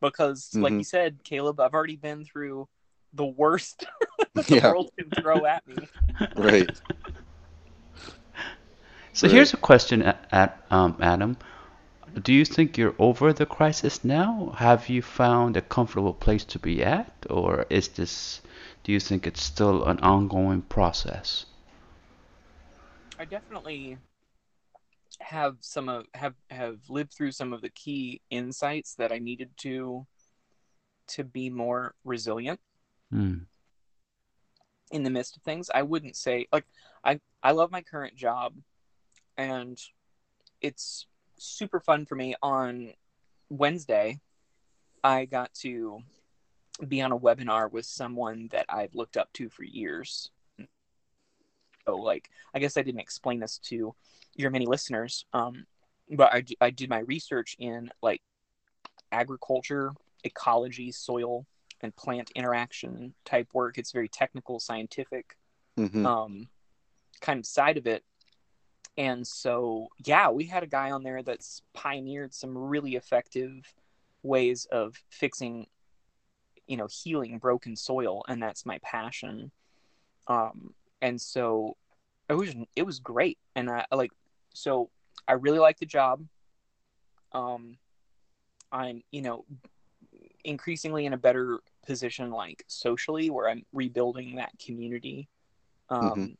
Because, 0.00 0.50
like 0.54 0.72
Mhm. 0.74 0.78
you 0.78 0.84
said, 0.84 1.24
Caleb, 1.24 1.60
I've 1.60 1.74
already 1.74 1.96
been 1.96 2.24
through 2.24 2.68
the 3.12 3.24
worst 3.26 3.84
the 4.34 4.44
Yeah. 4.48 4.70
world 4.70 4.90
can 4.98 5.10
throw 5.10 5.44
at 5.46 5.66
me. 5.66 5.88
Right. 6.36 6.68
So 9.14 9.26
Right. 9.26 9.28
here's 9.28 9.54
a 9.54 9.56
question, 9.56 10.02
at, 10.02 10.66
um, 10.70 10.98
Adam. 11.00 11.38
Do 12.22 12.32
you 12.32 12.44
think 12.44 12.78
you're 12.78 12.94
over 12.98 13.32
the 13.32 13.46
crisis 13.46 14.04
now? 14.04 14.54
Have 14.58 14.88
you 14.88 15.02
found 15.02 15.56
a 15.56 15.62
comfortable 15.62 16.14
place 16.14 16.44
to 16.46 16.58
be 16.58 16.84
at, 16.84 17.12
or 17.30 17.66
is 17.70 17.88
this? 17.88 18.42
Do 18.84 18.92
you 18.92 19.00
think 19.00 19.26
it's 19.26 19.42
still 19.42 19.84
an 19.84 20.00
ongoing 20.00 20.62
process? 20.62 21.46
I 23.18 23.24
definitely 23.24 23.98
have 25.20 25.56
some 25.60 25.88
of 25.88 26.06
have 26.14 26.34
have 26.50 26.78
lived 26.88 27.12
through 27.12 27.32
some 27.32 27.52
of 27.52 27.60
the 27.60 27.70
key 27.70 28.20
insights 28.30 28.94
that 28.96 29.12
I 29.12 29.18
needed 29.18 29.50
to 29.58 30.06
to 31.08 31.24
be 31.24 31.50
more 31.50 31.94
resilient 32.04 32.60
Hmm. 33.10 33.46
in 34.90 35.02
the 35.02 35.10
midst 35.10 35.36
of 35.36 35.42
things. 35.42 35.70
I 35.74 35.82
wouldn't 35.82 36.16
say 36.16 36.46
like 36.52 36.66
I 37.04 37.20
I 37.42 37.52
love 37.52 37.70
my 37.70 37.82
current 37.82 38.16
job 38.16 38.54
and 39.36 39.80
it's 40.60 41.06
super 41.38 41.80
fun 41.80 42.06
for 42.06 42.14
me 42.14 42.34
on 42.42 42.92
Wednesday 43.48 44.20
I 45.04 45.24
got 45.24 45.52
to 45.54 46.00
be 46.86 47.02
on 47.02 47.12
a 47.12 47.18
webinar 47.18 47.70
with 47.70 47.86
someone 47.86 48.48
that 48.52 48.66
I've 48.68 48.94
looked 48.94 49.16
up 49.16 49.32
to 49.34 49.48
for 49.48 49.64
years. 49.64 50.30
So 51.86 51.96
like 51.96 52.30
I 52.54 52.60
guess 52.60 52.76
I 52.76 52.82
didn't 52.82 53.00
explain 53.00 53.40
this 53.40 53.58
to 53.64 53.94
your 54.34 54.50
many 54.50 54.66
listeners 54.66 55.26
um 55.32 55.66
but 56.10 56.32
I, 56.32 56.44
I 56.60 56.70
did 56.70 56.88
my 56.90 57.00
research 57.00 57.56
in 57.58 57.90
like 58.02 58.22
agriculture, 59.10 59.92
ecology, 60.24 60.90
soil 60.92 61.46
and 61.80 61.94
plant 61.96 62.30
interaction 62.34 63.14
type 63.24 63.48
work. 63.52 63.78
It's 63.78 63.92
very 63.92 64.08
technical, 64.08 64.60
scientific 64.60 65.36
hmm 65.76 66.06
um, 66.06 66.48
kind 67.20 67.38
of 67.38 67.46
side 67.46 67.76
of 67.76 67.86
it. 67.86 68.04
And 68.96 69.26
so, 69.26 69.88
yeah, 70.04 70.28
we 70.30 70.44
had 70.44 70.62
a 70.62 70.66
guy 70.66 70.90
on 70.90 71.02
there 71.02 71.22
that's 71.22 71.62
pioneered 71.72 72.34
some 72.34 72.56
really 72.56 72.94
effective 72.96 73.74
ways 74.22 74.66
of 74.70 75.02
fixing, 75.08 75.66
you 76.66 76.76
know, 76.76 76.88
healing 76.90 77.38
broken 77.38 77.74
soil, 77.74 78.22
and 78.28 78.42
that's 78.42 78.66
my 78.66 78.78
passion. 78.82 79.50
Um, 80.26 80.74
and 81.00 81.20
so, 81.20 81.76
it 82.28 82.34
was 82.34 82.54
it 82.76 82.82
was 82.84 82.98
great, 83.00 83.38
and 83.56 83.70
I 83.70 83.86
like 83.92 84.12
so 84.54 84.90
I 85.26 85.32
really 85.32 85.58
like 85.58 85.78
the 85.78 85.86
job. 85.86 86.24
Um, 87.32 87.78
I'm 88.70 89.02
you 89.10 89.22
know 89.22 89.44
increasingly 90.44 91.06
in 91.06 91.12
a 91.12 91.18
better 91.18 91.60
position 91.86 92.30
like 92.30 92.64
socially 92.66 93.30
where 93.30 93.48
I'm 93.48 93.64
rebuilding 93.72 94.36
that 94.36 94.52
community 94.64 95.28
um, 95.88 96.10
Mhm. 96.10 96.36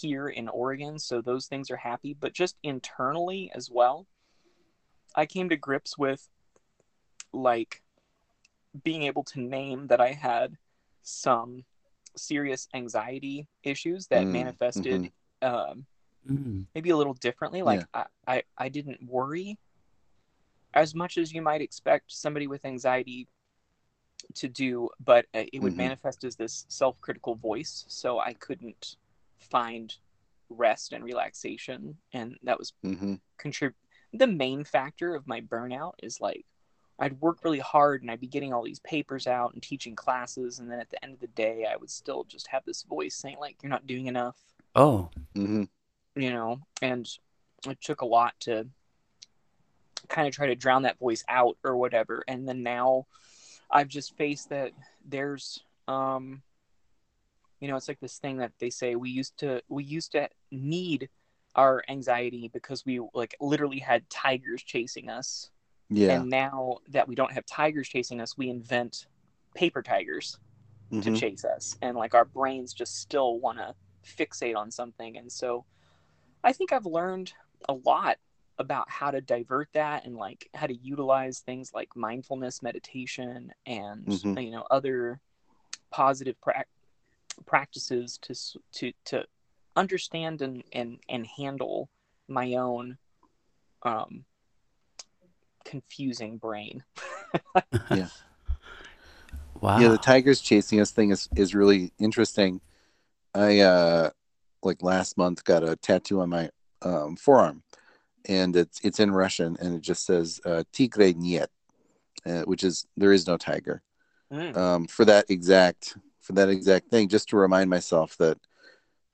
Here 0.00 0.28
in 0.28 0.48
Oregon. 0.48 0.98
So 0.98 1.20
those 1.20 1.46
things 1.46 1.70
are 1.70 1.76
happy, 1.76 2.14
but 2.14 2.32
just 2.32 2.56
internally 2.62 3.50
as 3.54 3.70
well, 3.70 4.06
I 5.14 5.26
came 5.26 5.48
to 5.50 5.56
grips 5.56 5.98
with 5.98 6.28
like 7.32 7.82
being 8.82 9.02
able 9.02 9.24
to 9.24 9.40
name 9.40 9.88
that 9.88 10.00
I 10.00 10.12
had 10.12 10.56
some 11.02 11.64
serious 12.16 12.68
anxiety 12.74 13.46
issues 13.62 14.06
that 14.08 14.24
Mm, 14.26 14.32
manifested 14.32 15.12
um, 15.42 15.86
Mm. 16.26 16.66
maybe 16.74 16.90
a 16.90 16.96
little 16.96 17.14
differently. 17.14 17.62
Like 17.62 17.84
I, 17.92 18.06
I, 18.26 18.42
I 18.56 18.68
didn't 18.68 19.02
worry 19.02 19.58
as 20.72 20.94
much 20.94 21.18
as 21.18 21.32
you 21.32 21.42
might 21.42 21.60
expect 21.60 22.12
somebody 22.12 22.46
with 22.46 22.64
anxiety 22.64 23.28
to 24.34 24.48
do, 24.48 24.88
but 25.04 25.26
uh, 25.34 25.44
it 25.52 25.60
would 25.60 25.72
Mhm. 25.72 25.78
manifest 25.78 26.24
as 26.24 26.36
this 26.36 26.64
self-critical 26.68 27.34
voice. 27.34 27.84
So 27.88 28.20
I 28.20 28.34
couldn't 28.34 28.96
find 29.42 29.94
rest 30.48 30.92
and 30.92 31.04
relaxation, 31.04 31.96
and 32.12 32.36
that 32.42 32.58
was 32.58 32.72
hmm 32.82 33.14
contrib. 33.38 33.74
The 34.12 34.26
main 34.26 34.64
factor 34.64 35.14
of 35.14 35.26
my 35.26 35.40
burnout 35.40 35.94
is 36.02 36.20
like 36.20 36.44
I'd 36.98 37.20
work 37.20 37.42
really 37.42 37.58
hard 37.58 38.02
and 38.02 38.10
I'd 38.10 38.20
be 38.20 38.26
getting 38.26 38.52
all 38.52 38.62
these 38.62 38.80
papers 38.80 39.26
out 39.26 39.54
and 39.54 39.62
teaching 39.62 39.96
classes, 39.96 40.58
and 40.58 40.70
then 40.70 40.78
at 40.80 40.90
the 40.90 41.02
end 41.02 41.14
of 41.14 41.20
the 41.20 41.26
day, 41.28 41.66
I 41.70 41.76
would 41.76 41.90
still 41.90 42.24
just 42.24 42.48
have 42.48 42.64
this 42.64 42.82
voice 42.82 43.14
saying 43.14 43.38
like, 43.40 43.56
"You're 43.62 43.70
not 43.70 43.86
doing 43.86 44.06
enough," 44.06 44.36
Oh, 44.74 45.10
hmm 45.34 45.64
you 46.14 46.30
know. 46.30 46.60
And 46.80 47.08
it 47.66 47.80
took 47.80 48.02
a 48.02 48.06
lot 48.06 48.34
to 48.40 48.68
kind 50.08 50.28
of 50.28 50.34
try 50.34 50.46
to 50.46 50.54
drown 50.54 50.82
that 50.82 50.98
voice 50.98 51.24
out 51.28 51.56
or 51.64 51.76
whatever. 51.76 52.22
And 52.28 52.46
then 52.46 52.62
now, 52.62 53.06
I've 53.70 53.88
just 53.88 54.16
faced 54.16 54.50
that 54.50 54.72
there's, 55.04 55.64
um, 55.88 56.42
you 57.62 57.68
know, 57.68 57.76
it's 57.76 57.86
like 57.86 58.00
this 58.00 58.18
thing 58.18 58.38
that 58.38 58.50
they 58.58 58.70
say 58.70 58.96
we 58.96 59.08
used 59.08 59.38
to 59.38 59.62
we 59.68 59.84
used 59.84 60.12
to 60.12 60.28
need 60.50 61.08
our 61.54 61.84
anxiety 61.88 62.50
because 62.52 62.84
we 62.84 63.00
like 63.14 63.36
literally 63.40 63.78
had 63.78 64.08
tigers 64.10 64.62
chasing 64.64 65.08
us 65.08 65.50
Yeah. 65.88 66.20
and 66.20 66.28
now 66.28 66.78
that 66.88 67.06
we 67.06 67.14
don't 67.14 67.30
have 67.30 67.46
tigers 67.46 67.88
chasing 67.88 68.20
us 68.20 68.36
we 68.36 68.48
invent 68.48 69.06
paper 69.54 69.80
tigers 69.82 70.38
to 71.02 71.10
Mhm. 71.10 71.16
chase 71.16 71.44
us 71.44 71.76
and 71.82 71.96
like 71.96 72.14
our 72.14 72.24
brains 72.24 72.72
just 72.72 72.96
still 73.00 73.38
want 73.38 73.58
to 73.58 73.74
fixate 74.04 74.56
on 74.56 74.70
something 74.70 75.18
and 75.18 75.30
so 75.30 75.64
i 76.42 76.52
think 76.54 76.72
i've 76.72 76.86
learned 76.86 77.32
a 77.68 77.74
lot 77.74 78.16
about 78.58 78.88
how 78.90 79.10
to 79.10 79.20
divert 79.20 79.68
that 79.74 80.04
and 80.06 80.16
like 80.16 80.48
how 80.54 80.66
to 80.66 80.74
utilize 80.74 81.40
things 81.40 81.70
like 81.74 81.94
mindfulness 81.94 82.62
meditation 82.62 83.52
and 83.66 84.06
Mhm. 84.06 84.42
you 84.42 84.50
know 84.50 84.66
other 84.70 85.20
positive 85.90 86.40
prac 86.40 86.66
practices 87.52 88.18
to 88.22 88.34
to 88.72 88.92
to 89.04 89.24
understand 89.76 90.40
and 90.40 90.64
and 90.72 90.98
and 91.06 91.26
handle 91.26 91.90
my 92.26 92.54
own 92.54 92.96
um 93.82 94.24
confusing 95.62 96.38
brain 96.38 96.82
Yeah. 97.90 98.06
wow. 99.60 99.78
Yeah, 99.78 99.88
the 99.88 99.98
tigers 99.98 100.40
chasing 100.40 100.80
us 100.80 100.92
thing 100.92 101.10
is 101.10 101.28
is 101.36 101.54
really 101.54 101.92
interesting. 101.98 102.62
I 103.34 103.60
uh 103.60 104.10
like 104.62 104.82
last 104.82 105.18
month 105.18 105.44
got 105.44 105.62
a 105.62 105.76
tattoo 105.76 106.22
on 106.22 106.30
my 106.30 106.48
um, 106.80 107.16
forearm, 107.16 107.64
and 108.26 108.56
it's 108.56 108.80
it's 108.82 108.98
in 108.98 109.10
Russian, 109.10 109.58
and 109.60 109.74
it 109.74 109.82
just 109.82 110.06
says 110.06 110.40
uh, 110.46 110.64
"Tigre 110.72 111.12
niet," 111.12 111.48
uh, 112.24 112.42
which 112.42 112.64
is 112.64 112.86
there 112.96 113.12
is 113.12 113.26
no 113.26 113.36
tiger. 113.36 113.82
Mm. 114.32 114.56
Um, 114.56 114.86
for 114.86 115.04
that 115.04 115.26
exact 115.28 115.98
for 116.22 116.32
that 116.34 116.48
exact 116.48 116.88
thing, 116.88 117.08
just 117.08 117.28
to 117.28 117.36
remind 117.36 117.68
myself 117.68 118.16
that 118.16 118.38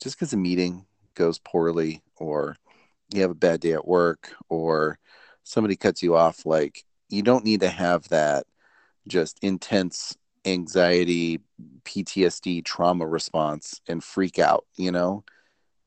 just 0.00 0.16
because 0.16 0.32
a 0.32 0.36
meeting 0.36 0.86
goes 1.14 1.38
poorly, 1.38 2.02
or 2.16 2.56
you 3.12 3.22
have 3.22 3.30
a 3.30 3.34
bad 3.34 3.60
day 3.60 3.72
at 3.72 3.88
work, 3.88 4.32
or 4.48 4.98
somebody 5.42 5.74
cuts 5.76 6.02
you 6.02 6.16
off, 6.16 6.46
like 6.46 6.84
you 7.08 7.22
don't 7.22 7.44
need 7.44 7.60
to 7.60 7.68
have 7.70 8.08
that 8.08 8.46
just 9.06 9.38
intense 9.42 10.16
anxiety 10.44 11.40
ptsd 11.84 12.64
trauma 12.64 13.06
response 13.06 13.80
and 13.88 14.04
freak 14.04 14.38
out 14.38 14.64
you 14.76 14.90
know 14.92 15.24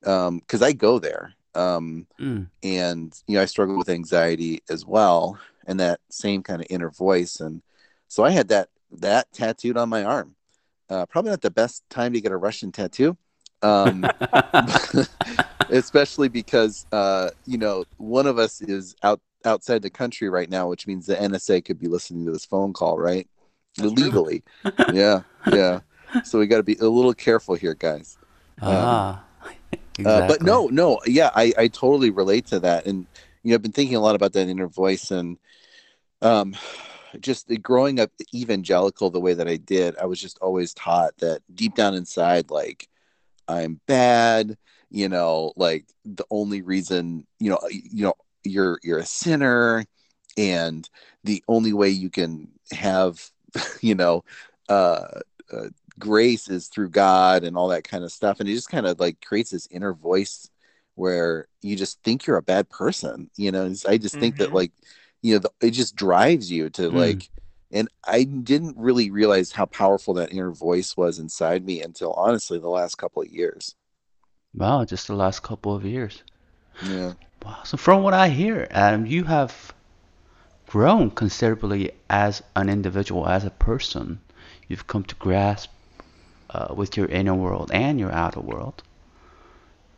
um 0.05 0.39
because 0.39 0.61
i 0.61 0.71
go 0.73 0.99
there 0.99 1.33
um 1.55 2.05
Mm. 2.19 2.47
and 2.63 3.13
you 3.27 3.35
know 3.35 3.41
i 3.41 3.45
struggle 3.45 3.77
with 3.77 3.89
anxiety 3.89 4.61
as 4.69 4.85
well 4.85 5.39
and 5.65 5.79
that 5.79 5.99
same 6.09 6.43
kind 6.43 6.61
of 6.61 6.67
inner 6.69 6.89
voice 6.91 7.39
and 7.39 7.61
so 8.07 8.23
i 8.23 8.29
had 8.29 8.49
that 8.49 8.69
that 8.91 9.31
tattooed 9.31 9.77
on 9.77 9.89
my 9.89 10.03
arm 10.03 10.35
uh, 10.91 11.05
probably 11.07 11.31
not 11.31 11.41
the 11.41 11.49
best 11.49 11.83
time 11.89 12.13
to 12.13 12.21
get 12.21 12.31
a 12.31 12.37
russian 12.37 12.71
tattoo 12.71 13.17
um 13.63 14.05
especially 15.69 16.27
because 16.27 16.85
uh 16.91 17.29
you 17.45 17.57
know 17.57 17.83
one 17.97 18.27
of 18.27 18.37
us 18.37 18.61
is 18.61 18.95
out 19.03 19.19
outside 19.45 19.81
the 19.81 19.89
country 19.89 20.29
right 20.29 20.49
now 20.49 20.67
which 20.67 20.85
means 20.85 21.05
the 21.05 21.15
nsa 21.15 21.63
could 21.63 21.79
be 21.79 21.87
listening 21.87 22.25
to 22.25 22.31
this 22.31 22.45
phone 22.45 22.73
call 22.73 22.97
right? 22.97 23.27
That's 23.77 23.91
illegally. 23.91 24.43
Yeah 24.93 25.21
yeah. 25.51 25.79
So 26.23 26.39
we 26.39 26.47
got 26.47 26.57
to 26.57 26.63
be 26.63 26.75
a 26.75 26.87
little 26.87 27.13
careful 27.13 27.55
here 27.55 27.73
guys. 27.73 28.17
Ah. 28.61 29.23
Exactly. 29.97 30.05
uh, 30.05 30.27
but 30.27 30.41
no 30.41 30.67
no 30.67 30.99
yeah 31.05 31.31
I, 31.33 31.53
I 31.57 31.67
totally 31.67 32.09
relate 32.09 32.47
to 32.47 32.59
that. 32.59 32.85
And 32.85 33.07
you 33.43 33.49
know 33.49 33.55
i've 33.55 33.61
been 33.61 33.71
thinking 33.71 33.95
a 33.95 33.99
lot 33.99 34.15
about 34.15 34.33
that 34.33 34.47
inner 34.47 34.67
voice 34.67 35.11
and 35.11 35.37
um 36.21 36.55
just 37.19 37.49
growing 37.61 37.99
up 37.99 38.11
evangelical 38.33 39.09
the 39.09 39.19
way 39.19 39.33
that 39.33 39.47
i 39.47 39.57
did 39.57 39.95
i 39.97 40.05
was 40.05 40.19
just 40.19 40.37
always 40.39 40.73
taught 40.73 41.15
that 41.17 41.41
deep 41.53 41.75
down 41.75 41.93
inside 41.93 42.49
like 42.49 42.87
i'm 43.47 43.79
bad 43.87 44.57
you 44.89 45.09
know 45.09 45.51
like 45.55 45.85
the 46.05 46.25
only 46.29 46.61
reason 46.61 47.25
you 47.39 47.49
know 47.49 47.59
you 47.69 48.03
know 48.03 48.13
you're 48.43 48.79
you're 48.83 48.99
a 48.99 49.05
sinner 49.05 49.83
and 50.37 50.89
the 51.23 51.43
only 51.47 51.73
way 51.73 51.89
you 51.89 52.09
can 52.09 52.47
have 52.71 53.29
you 53.81 53.95
know 53.95 54.23
uh, 54.69 55.19
uh 55.51 55.67
grace 55.99 56.49
is 56.49 56.67
through 56.67 56.89
God 56.89 57.43
and 57.43 57.55
all 57.55 57.69
that 57.69 57.83
kind 57.83 58.03
of 58.03 58.11
stuff. 58.11 58.39
And 58.39 58.49
it 58.49 58.53
just 58.53 58.69
kind 58.69 58.85
of 58.87 58.99
like 58.99 59.21
creates 59.21 59.51
this 59.51 59.67
inner 59.71 59.93
voice 59.93 60.49
where 60.95 61.47
you 61.61 61.75
just 61.75 62.01
think 62.03 62.25
you're 62.25 62.37
a 62.37 62.41
bad 62.41 62.69
person. 62.69 63.29
You 63.37 63.51
know, 63.51 63.73
I 63.87 63.97
just 63.97 64.19
think 64.19 64.37
that 64.37 64.49
Mhm. 64.49 64.53
like, 64.53 64.71
you 65.21 65.33
know, 65.33 65.39
the, 65.39 65.51
it 65.61 65.71
just 65.71 65.95
drives 65.95 66.51
you 66.51 66.69
to 66.71 66.91
Mm. 66.91 66.95
like, 66.95 67.29
and 67.71 67.89
I 68.05 68.23
didn't 68.23 68.77
really 68.77 69.09
realize 69.11 69.51
how 69.53 69.65
powerful 69.65 70.13
that 70.15 70.31
inner 70.31 70.51
voice 70.51 70.97
was 70.97 71.19
inside 71.19 71.65
me 71.65 71.81
until 71.81 72.13
honestly 72.13 72.59
the 72.59 72.69
last 72.69 72.97
couple 72.97 73.21
of 73.21 73.29
years. 73.29 73.75
Wow, 74.53 74.85
just 74.85 75.07
the 75.07 75.13
last 75.15 75.43
couple 75.43 75.75
of 75.75 75.85
years. 75.85 76.23
Yeah. 76.81 77.13
Wow. 77.43 77.59
So 77.63 77.77
from 77.77 78.03
what 78.03 78.13
I 78.13 78.29
hear, 78.29 78.67
Adam, 78.71 79.05
you 79.05 79.25
have 79.25 79.73
grown 80.67 81.11
considerably 81.11 81.91
as 82.09 82.41
an 82.55 82.69
individual, 82.69 83.27
as 83.27 83.45
a 83.45 83.49
person. 83.51 84.19
You've 84.67 84.87
come 84.87 85.03
to 85.05 85.15
grasp 85.15 85.69
uh, 86.49 86.73
with 86.75 86.97
your 86.97 87.07
inner 87.07 87.35
world 87.35 87.71
and 87.73 87.99
your 87.99 88.11
outer 88.11 88.41
world. 88.41 88.83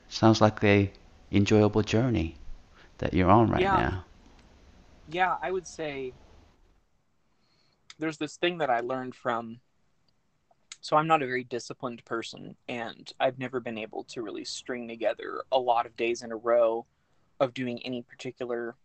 Sounds 0.09 0.41
like 0.41 0.63
a 0.63 0.91
enjoyable 1.31 1.81
journey 1.81 2.37
that 2.99 3.13
you're 3.13 3.29
on 3.29 3.49
right 3.49 3.61
Yeah. 3.61 3.75
now. 3.75 4.05
Yeah, 5.07 5.35
I 5.41 5.51
would 5.51 5.67
say 5.67 6.13
there's 7.99 8.17
this 8.17 8.37
thing 8.37 8.57
that 8.59 8.69
I 8.69 8.79
learned 8.79 9.15
from. 9.15 9.59
So 10.81 10.97
I'm 10.97 11.07
not 11.07 11.23
a 11.23 11.27
very 11.27 11.45
disciplined 11.45 12.03
person, 12.03 12.57
and 12.67 13.11
I've 13.19 13.39
never 13.39 13.61
been 13.61 13.77
able 13.77 14.03
to 14.05 14.21
really 14.21 14.43
string 14.43 14.87
together 14.87 15.43
a 15.51 15.59
lot 15.59 15.85
of 15.85 15.95
days 15.95 16.21
in 16.21 16.31
a 16.31 16.35
row 16.35 16.85
of 17.39 17.53
doing 17.53 17.79
any 17.85 18.01
particular 18.01 18.75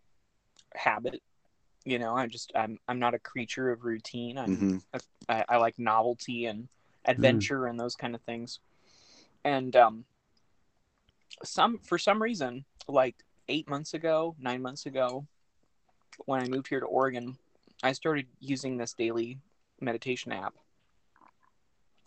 habit. 0.74 1.22
You 1.84 1.98
know, 1.98 2.16
I'm 2.16 2.30
just 2.30 2.52
I'm 2.54 2.78
I'm 2.86 2.98
not 3.00 3.14
a 3.14 3.18
creature 3.18 3.70
of 3.70 3.84
routine. 3.84 4.38
I'm 4.38 4.56
hmm 4.56 5.00
I, 5.28 5.44
I 5.48 5.56
like 5.56 5.78
novelty 5.78 6.46
and 6.46 6.68
adventure 7.04 7.66
and 7.66 7.78
those 7.78 7.96
kind 7.96 8.14
of 8.14 8.22
things. 8.22 8.60
And 9.44 9.74
um, 9.76 10.04
some 11.44 11.78
for 11.78 11.98
some 11.98 12.22
reason, 12.22 12.64
like 12.86 13.16
eight 13.48 13.68
months 13.68 13.94
ago, 13.94 14.36
nine 14.38 14.62
months 14.62 14.86
ago, 14.86 15.26
when 16.26 16.40
I 16.40 16.48
moved 16.48 16.68
here 16.68 16.80
to 16.80 16.86
Oregon, 16.86 17.36
I 17.82 17.92
started 17.92 18.26
using 18.40 18.76
this 18.76 18.92
daily 18.94 19.38
meditation 19.80 20.32
app, 20.32 20.54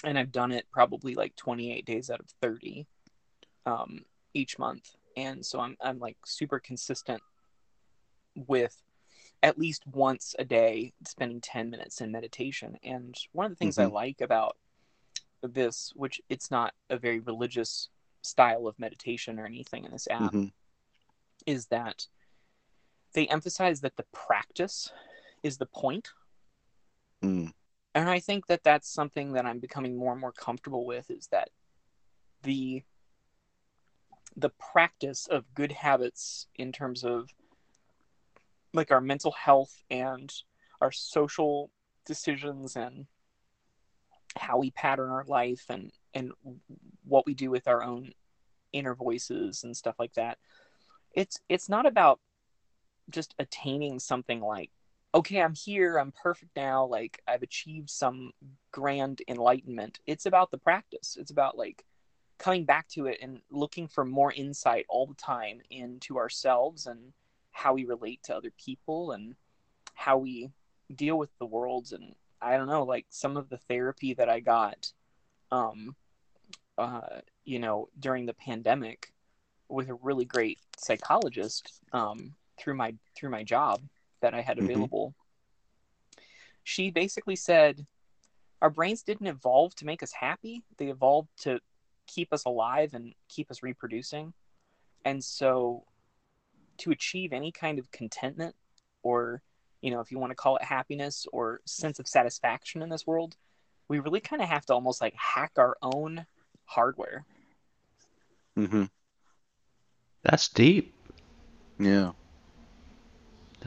and 0.04 0.18
I've 0.18 0.32
done 0.32 0.52
it 0.52 0.66
probably 0.72 1.16
like 1.16 1.36
28 1.36 1.86
days 1.86 2.10
out 2.10 2.20
of 2.20 2.28
30 2.42 2.86
um, 3.66 4.06
each 4.34 4.58
month. 4.60 4.96
And 5.18 5.46
so 5.46 5.60
I'm 5.60 5.76
I'm 5.82 6.00
like 6.00 6.18
super 6.26 6.60
consistent 6.60 7.22
with 8.36 8.82
at 9.44 9.58
least 9.58 9.86
once 9.88 10.36
a 10.40 10.46
day 10.46 10.94
spending 11.06 11.42
10 11.42 11.70
minutes 11.70 12.00
in 12.02 12.12
meditation 12.12 12.78
and 12.84 13.16
one 13.34 13.46
of 13.46 13.52
the 13.52 13.56
things 13.58 13.78
i 13.78 13.86
Mhm. 13.86 13.92
like 13.92 14.22
about 14.22 14.58
this 15.42 15.92
which 15.96 16.22
it's 16.30 16.50
not 16.50 16.74
a 16.90 16.98
very 16.98 17.20
religious 17.20 17.90
style 18.22 18.68
of 18.68 18.80
meditation 18.80 19.38
or 19.40 19.46
anything 19.46 19.84
in 19.84 19.92
this 19.92 20.08
app 20.10 20.32
hmm 20.32 20.48
is 21.46 21.68
that 21.68 22.08
they 23.14 23.28
emphasize 23.28 23.82
that 23.82 23.96
the 23.98 24.06
practice 24.12 24.92
is 25.44 25.58
the 25.58 25.66
point 25.66 26.10
Mm. 27.24 27.54
and 27.94 28.10
i 28.10 28.20
think 28.20 28.48
that 28.48 28.64
that's 28.64 28.92
something 28.92 29.34
that 29.34 29.46
i'm 29.46 29.60
becoming 29.60 29.96
more 29.96 30.12
and 30.12 30.20
more 30.22 30.32
comfortable 30.32 30.88
with 30.88 31.12
is 31.12 31.28
that 31.28 31.50
the 32.42 32.82
the 34.36 34.50
practice 34.50 35.28
of 35.28 35.54
good 35.54 35.72
habits 35.72 36.48
in 36.56 36.72
terms 36.72 37.04
of 37.04 37.30
like 38.74 38.92
our 38.92 39.02
mental 39.02 39.32
health 39.32 39.84
and 39.92 40.34
our 40.80 40.92
social 40.92 41.70
decisions 42.06 42.76
and 42.76 43.06
how 44.38 44.58
we 44.58 44.72
pattern 44.72 45.10
our 45.10 45.26
life 45.28 45.66
and 45.70 45.92
and 46.14 46.32
what 47.04 47.26
we 47.26 47.34
do 47.34 47.52
with 47.52 47.68
our 47.68 47.84
own 47.84 48.12
inner 48.74 48.96
voices 48.96 49.64
and 49.64 49.76
stuff 49.76 49.96
like 50.00 50.14
that 50.14 50.38
it's 51.14 51.40
it's 51.50 51.70
not 51.70 51.86
about 51.86 52.20
just 53.10 53.36
attaining 53.40 54.00
something 54.00 54.42
like 54.42 54.70
okay 55.14 55.42
i'm 55.42 55.54
here 55.54 55.98
i'm 55.98 56.12
perfect 56.12 56.56
now 56.56 56.86
like 56.86 57.22
i've 57.28 57.44
achieved 57.44 57.90
some 57.90 58.32
grand 58.72 59.22
enlightenment. 59.28 60.00
It's 60.08 60.26
about 60.26 60.52
the 60.52 60.58
practice. 60.58 61.18
It's 61.20 61.32
about 61.32 61.58
like 61.58 61.84
coming 62.38 62.66
back 62.66 62.88
to 62.90 63.06
it 63.06 63.20
and 63.22 63.42
looking 63.52 63.88
for 63.88 64.04
more 64.04 64.34
insight 64.34 64.86
all 64.90 65.06
the 65.06 65.14
time 65.16 65.62
into 65.70 66.18
ourselves 66.18 66.88
and 66.88 67.14
how 67.52 67.74
we 67.74 67.86
relate 67.86 68.24
to 68.24 68.36
other 68.36 68.52
people 68.58 69.12
and 69.12 69.36
how 69.94 70.18
we 70.18 70.50
deal 70.96 71.18
with 71.18 71.30
the 71.38 71.46
world 71.46 71.90
and 71.92 72.16
I 72.44 72.58
don't 72.58 72.68
know, 72.68 72.84
like 72.84 73.06
some 73.10 73.38
of 73.38 73.50
the 73.50 73.58
therapy 73.58 74.16
that 74.16 74.28
I 74.28 74.40
got, 74.40 74.92
um, 75.52 75.96
uh, 76.76 77.20
you 77.46 77.60
know, 77.60 77.90
during 78.00 78.26
the 78.26 78.34
pandemic 78.34 79.14
with 79.70 79.90
a 79.90 79.94
really 79.94 80.26
great 80.26 80.58
psychologist 80.76 81.72
um, 81.94 82.34
through 82.62 82.76
my 82.76 82.94
through 83.16 83.30
my 83.30 83.44
job 83.44 83.82
that 84.22 84.34
I 84.34 84.42
had 84.42 84.58
Mhm. 84.58 84.66
available. 84.66 85.16
She 86.64 86.92
basically 86.92 87.36
said, 87.36 87.88
our 88.62 88.70
brains 88.70 89.02
didn't 89.02 89.28
evolve 89.28 89.74
to 89.76 89.86
make 89.86 90.04
us 90.04 90.12
happy; 90.14 90.64
they 90.78 90.88
evolved 90.90 91.30
to 91.42 91.60
keep 92.08 92.32
us 92.32 92.46
alive 92.46 92.94
and 92.94 93.14
keep 93.30 93.50
us 93.50 93.64
reproducing. 93.64 94.34
And 95.04 95.24
so, 95.24 95.86
to 96.78 96.92
achieve 96.92 97.34
any 97.34 97.52
kind 97.52 97.80
of 97.80 97.92
contentment 97.92 98.56
or 99.04 99.42
you 99.82 99.90
know, 99.90 100.00
if 100.00 100.12
you 100.12 100.20
want 100.20 100.30
to 100.30 100.36
call 100.36 100.58
it 100.58 100.64
happiness 100.64 101.26
or 101.34 101.60
sense 101.66 101.98
of 102.00 102.08
satisfaction 102.08 102.84
in 102.84 102.90
this 102.90 103.08
world, 103.08 103.36
we 103.88 103.98
really 104.00 104.20
kind 104.20 104.40
of 104.42 104.48
have 104.48 104.64
to 104.68 104.74
almost 104.74 105.02
like 105.02 105.16
hack 105.16 105.54
our 105.58 105.76
own 105.82 106.28
hardware. 106.66 107.26
hmm 108.56 108.84
That's 110.24 110.48
deep. 110.50 110.94
Yeah. 111.80 112.12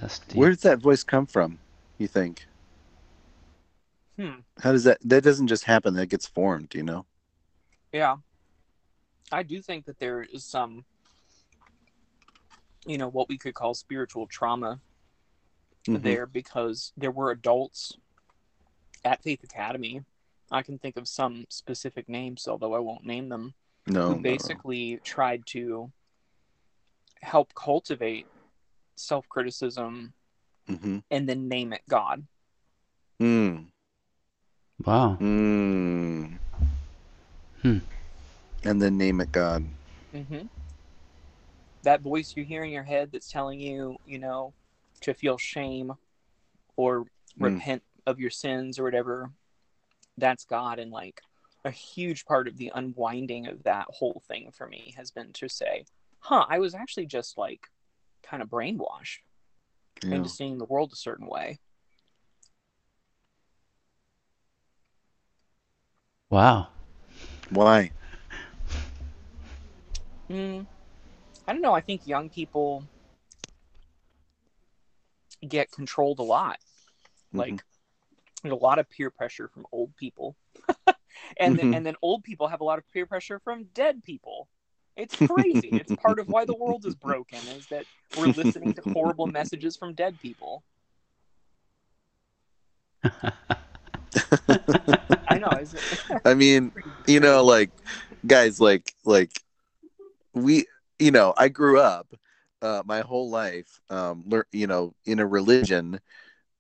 That's 0.01 0.19
deep. 0.21 0.37
Where 0.37 0.51
does 0.51 0.61
that 0.63 0.79
voice 0.81 1.03
come 1.03 1.27
from? 1.27 1.59
You 1.99 2.09
think? 2.09 2.47
Hmm. 4.19 4.41
How 4.61 4.73
does 4.73 4.85
that? 4.85 4.99
That 5.03 5.25
doesn't 5.25 5.49
just 5.49 5.65
happen. 5.65 5.95
That 5.95 6.07
gets 6.07 6.27
formed. 6.27 6.75
You 6.75 6.83
know. 6.83 7.07
Yeah. 7.93 8.17
I 9.33 9.43
do 9.43 9.61
think 9.63 9.87
that 9.87 9.99
there 9.99 10.23
is 10.23 10.45
some, 10.45 10.85
you 12.87 12.99
know, 12.99 13.09
what 13.09 13.29
we 13.29 13.39
could 13.39 13.55
call 13.55 13.75
spiritual 13.75 14.27
trauma 14.27 14.81
Mhm. 15.87 16.03
there 16.03 16.27
because 16.27 16.93
there 16.97 17.11
were 17.11 17.31
adults 17.31 17.97
at 19.05 19.23
Faith 19.23 19.43
Academy. 19.43 20.05
I 20.51 20.63
can 20.63 20.79
think 20.79 20.97
of 20.97 21.09
some 21.09 21.47
specific 21.49 22.09
names, 22.09 22.47
although 22.47 22.75
I 22.75 22.79
won't 22.79 23.05
name 23.05 23.29
them, 23.29 23.55
No. 23.87 24.09
who 24.09 24.17
no, 24.17 24.23
basically 24.23 24.99
tried 24.99 25.47
to 25.47 25.91
help 27.23 27.55
cultivate 27.55 28.27
self 28.97 29.29
criticism 29.29 30.15
no. 30.69 30.75
Mhm. 30.77 31.03
and 31.11 31.29
then 31.29 31.49
name 31.49 31.73
it 31.73 31.83
God. 31.89 32.27
Mm. 33.21 33.67
Wow. 34.85 35.17
Mm. 35.21 36.39
Hmm. 37.63 37.79
And 38.65 38.81
then 38.83 38.99
name 38.99 39.21
it 39.21 39.31
God. 39.33 39.65
hmm 40.13 40.47
That 41.83 42.01
voice 42.01 42.35
you 42.37 42.45
hear 42.45 42.65
in 42.65 42.71
your 42.71 42.83
head 42.83 43.11
that's 43.13 43.31
telling 43.31 43.61
you, 43.61 43.97
you 44.05 44.19
know, 44.19 44.55
to 45.03 45.13
feel 45.15 45.39
shame 45.39 45.93
or 46.77 47.07
Hmm. 47.37 47.45
repent 47.45 47.83
of 48.07 48.19
your 48.21 48.31
sins 48.31 48.79
or 48.79 48.85
whatever, 48.85 49.31
that's 50.17 50.45
God. 50.45 50.79
And 50.79 50.91
like 50.91 51.21
a 51.65 51.71
huge 51.71 52.25
part 52.25 52.49
of 52.49 52.57
the 52.57 52.73
unwinding 52.75 53.47
of 53.47 53.63
that 53.65 53.87
whole 53.89 54.23
thing 54.29 54.51
for 54.51 54.67
me 54.67 54.95
has 54.97 55.11
been 55.11 55.33
to 55.35 55.49
say, 55.49 55.85
huh, 56.21 56.47
I 56.49 56.59
was 56.59 56.75
actually 56.75 57.07
just 57.07 57.37
like 57.39 57.69
kind 58.29 58.43
of 58.43 58.49
brainwashed 58.49 59.19
Yeah. 60.03 60.17
into 60.17 60.29
seeing 60.29 60.59
the 60.59 60.65
world 60.65 60.93
a 60.93 60.97
certain 60.97 61.27
way. 61.27 61.59
Wow. 66.31 66.69
Why? 67.51 67.91
Mm, 70.29 70.67
I 71.47 71.53
don't 71.53 71.63
know. 71.63 71.75
I 71.75 71.81
think 71.81 72.07
young 72.07 72.31
people 72.31 72.85
get 75.47 75.71
controlled 75.71 76.19
a 76.19 76.23
lot. 76.23 76.59
Mhm. 77.33 77.39
Like 77.39 77.65
there's 78.43 78.53
a 78.53 78.57
lot 78.57 78.79
of 78.79 78.89
peer 78.91 79.11
pressure 79.11 79.49
from 79.49 79.67
old 79.71 79.95
people, 79.97 80.37
and 81.39 81.59
then, 81.59 81.67
Mhm. 81.73 81.77
and 81.77 81.87
then 81.87 81.97
old 82.03 82.25
people 82.25 82.49
have 82.49 82.61
a 82.61 82.65
lot 82.65 82.79
of 82.79 82.89
peer 82.91 83.07
pressure 83.07 83.39
from 83.39 83.65
dead 83.75 84.03
people. 84.03 84.49
It's 84.97 85.17
crazy. 85.17 85.69
it's 85.75 85.93
part 85.93 86.19
of 86.19 86.29
why 86.29 86.45
the 86.45 86.55
world 86.55 86.85
is 86.87 86.95
broken 87.03 87.49
is 87.49 87.67
that 87.69 87.87
we're 88.15 88.29
listening 88.29 88.75
to 88.75 88.83
horrible 88.93 89.27
messages 89.27 89.77
from 89.77 89.95
dead 89.95 90.21
people. 90.21 90.63
I 95.29 95.39
know. 95.39 95.59
I 96.25 96.35
mean, 96.35 96.73
you 97.07 97.21
know, 97.21 97.45
like 97.45 97.71
guys, 98.27 98.61
like 98.61 98.93
like 99.05 99.31
we, 100.35 100.67
you 100.99 101.11
know, 101.11 101.35
I 101.37 101.49
grew 101.49 101.81
up 101.81 102.15
uh, 102.63 102.83
my 102.85 103.01
whole 103.01 103.31
life, 103.31 103.81
um, 103.91 104.25
lear- 104.27 104.47
you 104.53 104.67
know, 104.67 104.95
in 105.05 105.19
a 105.19 105.27
religion 105.27 106.01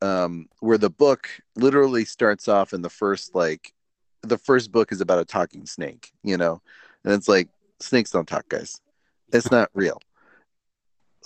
um, 0.03 0.49
where 0.61 0.79
the 0.79 0.91
book 0.91 1.29
literally 1.57 2.05
starts 2.05 2.49
off 2.49 2.73
in 2.73 2.83
the 2.83 2.91
first 2.91 3.35
like 3.35 3.73
the 4.23 4.39
first 4.39 4.73
book 4.73 4.93
is 4.93 5.01
about 5.01 5.19
a 5.19 5.25
talking 5.25 5.67
snake, 5.67 6.13
you 6.23 6.37
know, 6.37 6.61
and 7.05 7.13
it's 7.13 7.29
like 7.29 7.49
snakes 7.85 8.11
don't 8.11 8.27
talk, 8.29 8.49
guys. 8.49 8.81
It's 9.33 9.51
not 9.51 9.71
real. 9.75 10.01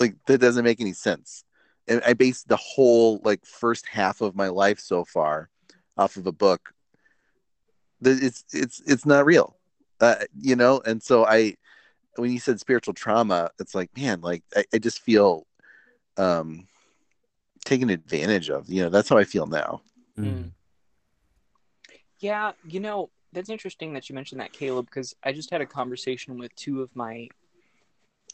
Like 0.00 0.14
that 0.26 0.38
doesn't 0.38 0.64
make 0.64 0.80
any 0.80 0.92
sense. 0.92 1.44
And 1.86 2.02
I 2.04 2.12
based 2.12 2.48
the 2.48 2.56
whole 2.56 3.20
like 3.24 3.44
first 3.44 3.86
half 3.86 4.20
of 4.20 4.36
my 4.36 4.48
life 4.48 4.78
so 4.78 5.04
far 5.04 5.50
off 5.96 6.16
of 6.16 6.26
a 6.26 6.32
book 6.32 6.72
that 8.00 8.22
it's 8.22 8.44
it's 8.52 8.80
it's 8.86 9.04
not 9.04 9.26
real 9.26 9.56
uh, 10.00 10.14
you 10.40 10.54
know 10.54 10.80
and 10.86 11.02
so 11.02 11.24
i 11.26 11.52
when 12.16 12.30
you 12.30 12.38
said 12.38 12.60
spiritual 12.60 12.94
trauma 12.94 13.50
it's 13.58 13.74
like 13.74 13.90
man 13.96 14.20
like 14.20 14.44
i, 14.54 14.64
I 14.72 14.78
just 14.78 15.00
feel 15.00 15.44
um 16.16 16.68
taken 17.64 17.90
advantage 17.90 18.50
of 18.50 18.68
you 18.68 18.82
know 18.82 18.88
that's 18.90 19.08
how 19.08 19.18
i 19.18 19.24
feel 19.24 19.46
now 19.46 19.80
Mm. 20.18 20.50
Yeah, 22.18 22.52
you 22.66 22.80
know, 22.80 23.10
that's 23.32 23.50
interesting 23.50 23.92
that 23.92 24.08
you 24.08 24.14
mentioned 24.14 24.40
that, 24.40 24.52
Caleb, 24.52 24.86
because 24.86 25.14
I 25.22 25.32
just 25.32 25.50
had 25.50 25.60
a 25.60 25.66
conversation 25.66 26.38
with 26.38 26.54
two 26.54 26.82
of 26.82 26.94
my 26.94 27.28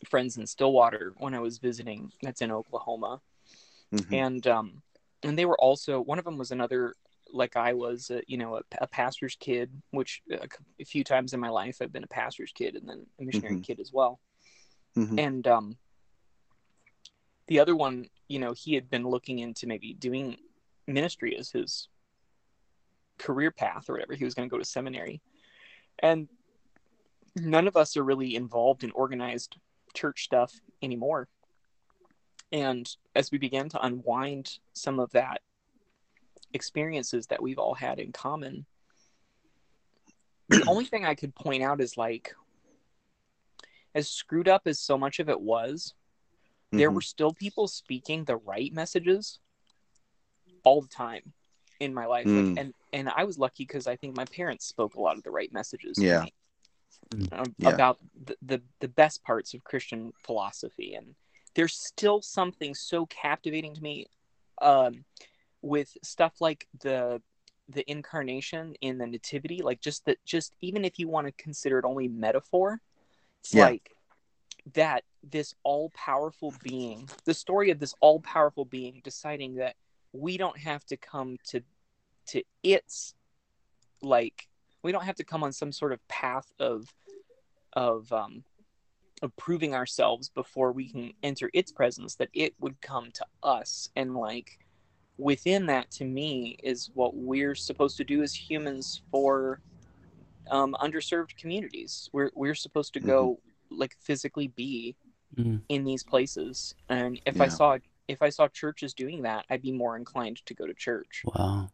friends 0.08 0.36
in 0.36 0.46
Stillwater 0.46 1.14
when 1.18 1.34
I 1.34 1.40
was 1.40 1.58
visiting. 1.58 2.12
That's 2.22 2.42
in 2.42 2.50
Oklahoma, 2.50 3.20
Mhm. 3.92 4.12
and 4.12 4.46
um, 4.46 4.82
and 5.22 5.38
they 5.38 5.46
were 5.46 5.58
also 5.58 6.00
one 6.00 6.18
of 6.18 6.24
them 6.24 6.38
was 6.38 6.50
another 6.50 6.94
like 7.32 7.56
I 7.56 7.72
was, 7.72 8.10
uh, 8.10 8.20
you 8.28 8.36
know, 8.36 8.56
a, 8.58 8.62
a 8.82 8.86
pastor's 8.86 9.34
kid, 9.34 9.82
which 9.90 10.22
a, 10.30 10.46
a 10.78 10.84
few 10.84 11.02
times 11.02 11.32
in 11.32 11.40
my 11.40 11.48
life 11.48 11.78
I've 11.80 11.92
been 11.92 12.04
a 12.04 12.08
pastor's 12.08 12.52
kid 12.52 12.76
and 12.76 12.88
then 12.88 13.06
a 13.18 13.24
missionary 13.24 13.56
Mhm. 13.56 13.64
kid 13.64 13.80
as 13.80 13.92
well. 13.92 14.20
Mhm. 14.96 15.18
And 15.18 15.46
um, 15.48 15.76
the 17.48 17.58
other 17.58 17.74
one, 17.74 18.08
you 18.28 18.38
know, 18.38 18.52
he 18.52 18.74
had 18.74 18.88
been 18.88 19.08
looking 19.08 19.40
into 19.40 19.66
maybe 19.66 19.94
doing 19.94 20.36
ministry 20.86 21.36
as 21.36 21.50
his 21.50 21.88
career 23.18 23.50
path 23.50 23.88
or 23.88 23.94
whatever. 23.94 24.14
He 24.14 24.24
was 24.24 24.34
going 24.34 24.48
to 24.48 24.52
go 24.52 24.58
to 24.58 24.64
seminary. 24.64 25.20
And 26.00 26.28
none 27.36 27.66
of 27.66 27.76
us 27.76 27.96
are 27.96 28.04
really 28.04 28.36
involved 28.36 28.84
in 28.84 28.90
organized 28.92 29.56
church 29.94 30.24
stuff 30.24 30.52
anymore. 30.82 31.28
And 32.52 32.88
as 33.14 33.30
we 33.32 33.38
began 33.38 33.68
to 33.70 33.84
unwind 33.84 34.58
some 34.72 35.00
of 35.00 35.10
that 35.12 35.40
experiences 36.52 37.26
that 37.26 37.42
we've 37.42 37.58
all 37.58 37.74
had 37.74 37.98
in 37.98 38.12
common, 38.12 38.66
the 40.48 40.64
only 40.68 40.84
thing 40.84 41.04
I 41.04 41.14
could 41.14 41.34
point 41.34 41.62
out 41.62 41.80
is 41.80 41.96
like, 41.96 42.34
as 43.94 44.08
screwed 44.08 44.48
up 44.48 44.62
as 44.66 44.78
so 44.78 44.98
much 44.98 45.20
of 45.20 45.28
it 45.28 45.40
was, 45.40 45.94
there 46.72 46.90
Mhm. 46.90 46.94
were 46.94 47.00
still 47.00 47.32
people 47.32 47.68
speaking 47.68 48.24
the 48.24 48.36
right 48.36 48.72
messages 48.72 49.38
all 50.64 50.80
the 50.82 50.88
time 50.88 51.32
in 51.80 51.92
my 51.94 52.06
life 52.06 52.26
like, 52.26 52.34
Mm. 52.34 52.58
and 52.58 52.74
and 52.92 53.08
i 53.16 53.24
was 53.24 53.38
lucky 53.38 53.64
because 53.64 53.86
i 53.86 53.96
think 53.96 54.16
my 54.16 54.24
parents 54.26 54.66
spoke 54.66 54.94
a 54.94 55.00
lot 55.00 55.16
of 55.16 55.22
the 55.22 55.30
right 55.30 55.52
messages 55.52 55.98
Yeah. 55.98 56.22
me, 56.22 56.32
Mm. 57.10 57.32
um, 57.38 57.54
Yeah. 57.58 57.68
about 57.70 57.98
the, 58.24 58.36
the 58.42 58.62
the 58.80 58.88
best 58.88 59.22
parts 59.22 59.54
of 59.54 59.64
christian 59.64 60.12
philosophy 60.24 60.94
and 60.94 61.14
there's 61.54 61.74
still 61.74 62.20
something 62.22 62.74
so 62.74 63.06
captivating 63.06 63.74
to 63.74 63.82
me 63.82 64.06
um, 64.62 65.04
with 65.62 65.96
stuff 66.02 66.40
like 66.40 66.66
the 66.80 67.20
the 67.68 67.88
incarnation 67.90 68.74
in 68.80 68.98
the 68.98 69.06
nativity 69.06 69.62
like 69.62 69.80
just 69.80 70.04
that 70.04 70.18
just 70.24 70.54
even 70.60 70.84
if 70.84 70.98
you 70.98 71.08
want 71.08 71.26
to 71.26 71.32
consider 71.32 71.78
it 71.78 71.84
only 71.84 72.08
metaphor 72.08 72.80
it's 73.40 73.54
Yeah. 73.54 73.66
like 73.66 73.90
that 74.74 75.04
this 75.22 75.54
all-powerful 75.62 76.54
being 76.62 77.08
the 77.24 77.34
story 77.34 77.70
of 77.70 77.78
this 77.78 77.94
all-powerful 78.00 78.64
being 78.64 79.00
deciding 79.02 79.56
that 79.56 79.76
we 80.14 80.36
don't 80.38 80.56
have 80.58 80.84
to 80.86 80.96
come 80.96 81.36
to 81.44 81.60
to 82.26 82.42
its 82.62 83.14
like 84.00 84.48
we 84.82 84.92
don't 84.92 85.04
have 85.04 85.16
to 85.16 85.24
come 85.24 85.42
on 85.42 85.52
some 85.52 85.72
sort 85.72 85.92
of 85.92 86.06
path 86.08 86.52
of 86.58 86.94
of 87.74 88.10
um 88.12 88.44
of 89.22 89.34
proving 89.36 89.74
ourselves 89.74 90.28
before 90.28 90.72
we 90.72 90.88
can 90.88 91.12
enter 91.22 91.50
its 91.52 91.72
presence 91.72 92.14
that 92.14 92.28
it 92.32 92.54
would 92.60 92.80
come 92.80 93.10
to 93.12 93.26
us 93.42 93.90
and 93.96 94.14
like 94.16 94.58
within 95.18 95.66
that 95.66 95.90
to 95.90 96.04
me 96.04 96.56
is 96.62 96.90
what 96.94 97.14
we're 97.16 97.54
supposed 97.54 97.96
to 97.96 98.04
do 98.04 98.22
as 98.22 98.34
humans 98.34 99.02
for 99.10 99.60
um, 100.50 100.76
underserved 100.80 101.36
communities 101.36 102.08
we're, 102.12 102.30
we're 102.34 102.54
supposed 102.54 102.92
to 102.92 103.00
go 103.00 103.38
like 103.70 103.96
physically 104.00 104.48
be 104.48 104.94
Mm. 105.36 105.62
in 105.68 105.82
these 105.82 106.04
places 106.04 106.76
and 106.88 107.20
if 107.26 107.40
i 107.40 107.46
Yeah. 107.46 107.50
saw 107.50 107.78
if 108.08 108.22
I 108.22 108.28
saw 108.30 108.48
churches 108.48 108.94
doing 108.94 109.22
that, 109.22 109.44
I'd 109.50 109.62
be 109.62 109.72
more 109.72 109.96
inclined 109.96 110.44
to 110.46 110.54
go 110.54 110.66
to 110.66 110.74
church. 110.74 111.22
Wow. 111.24 111.70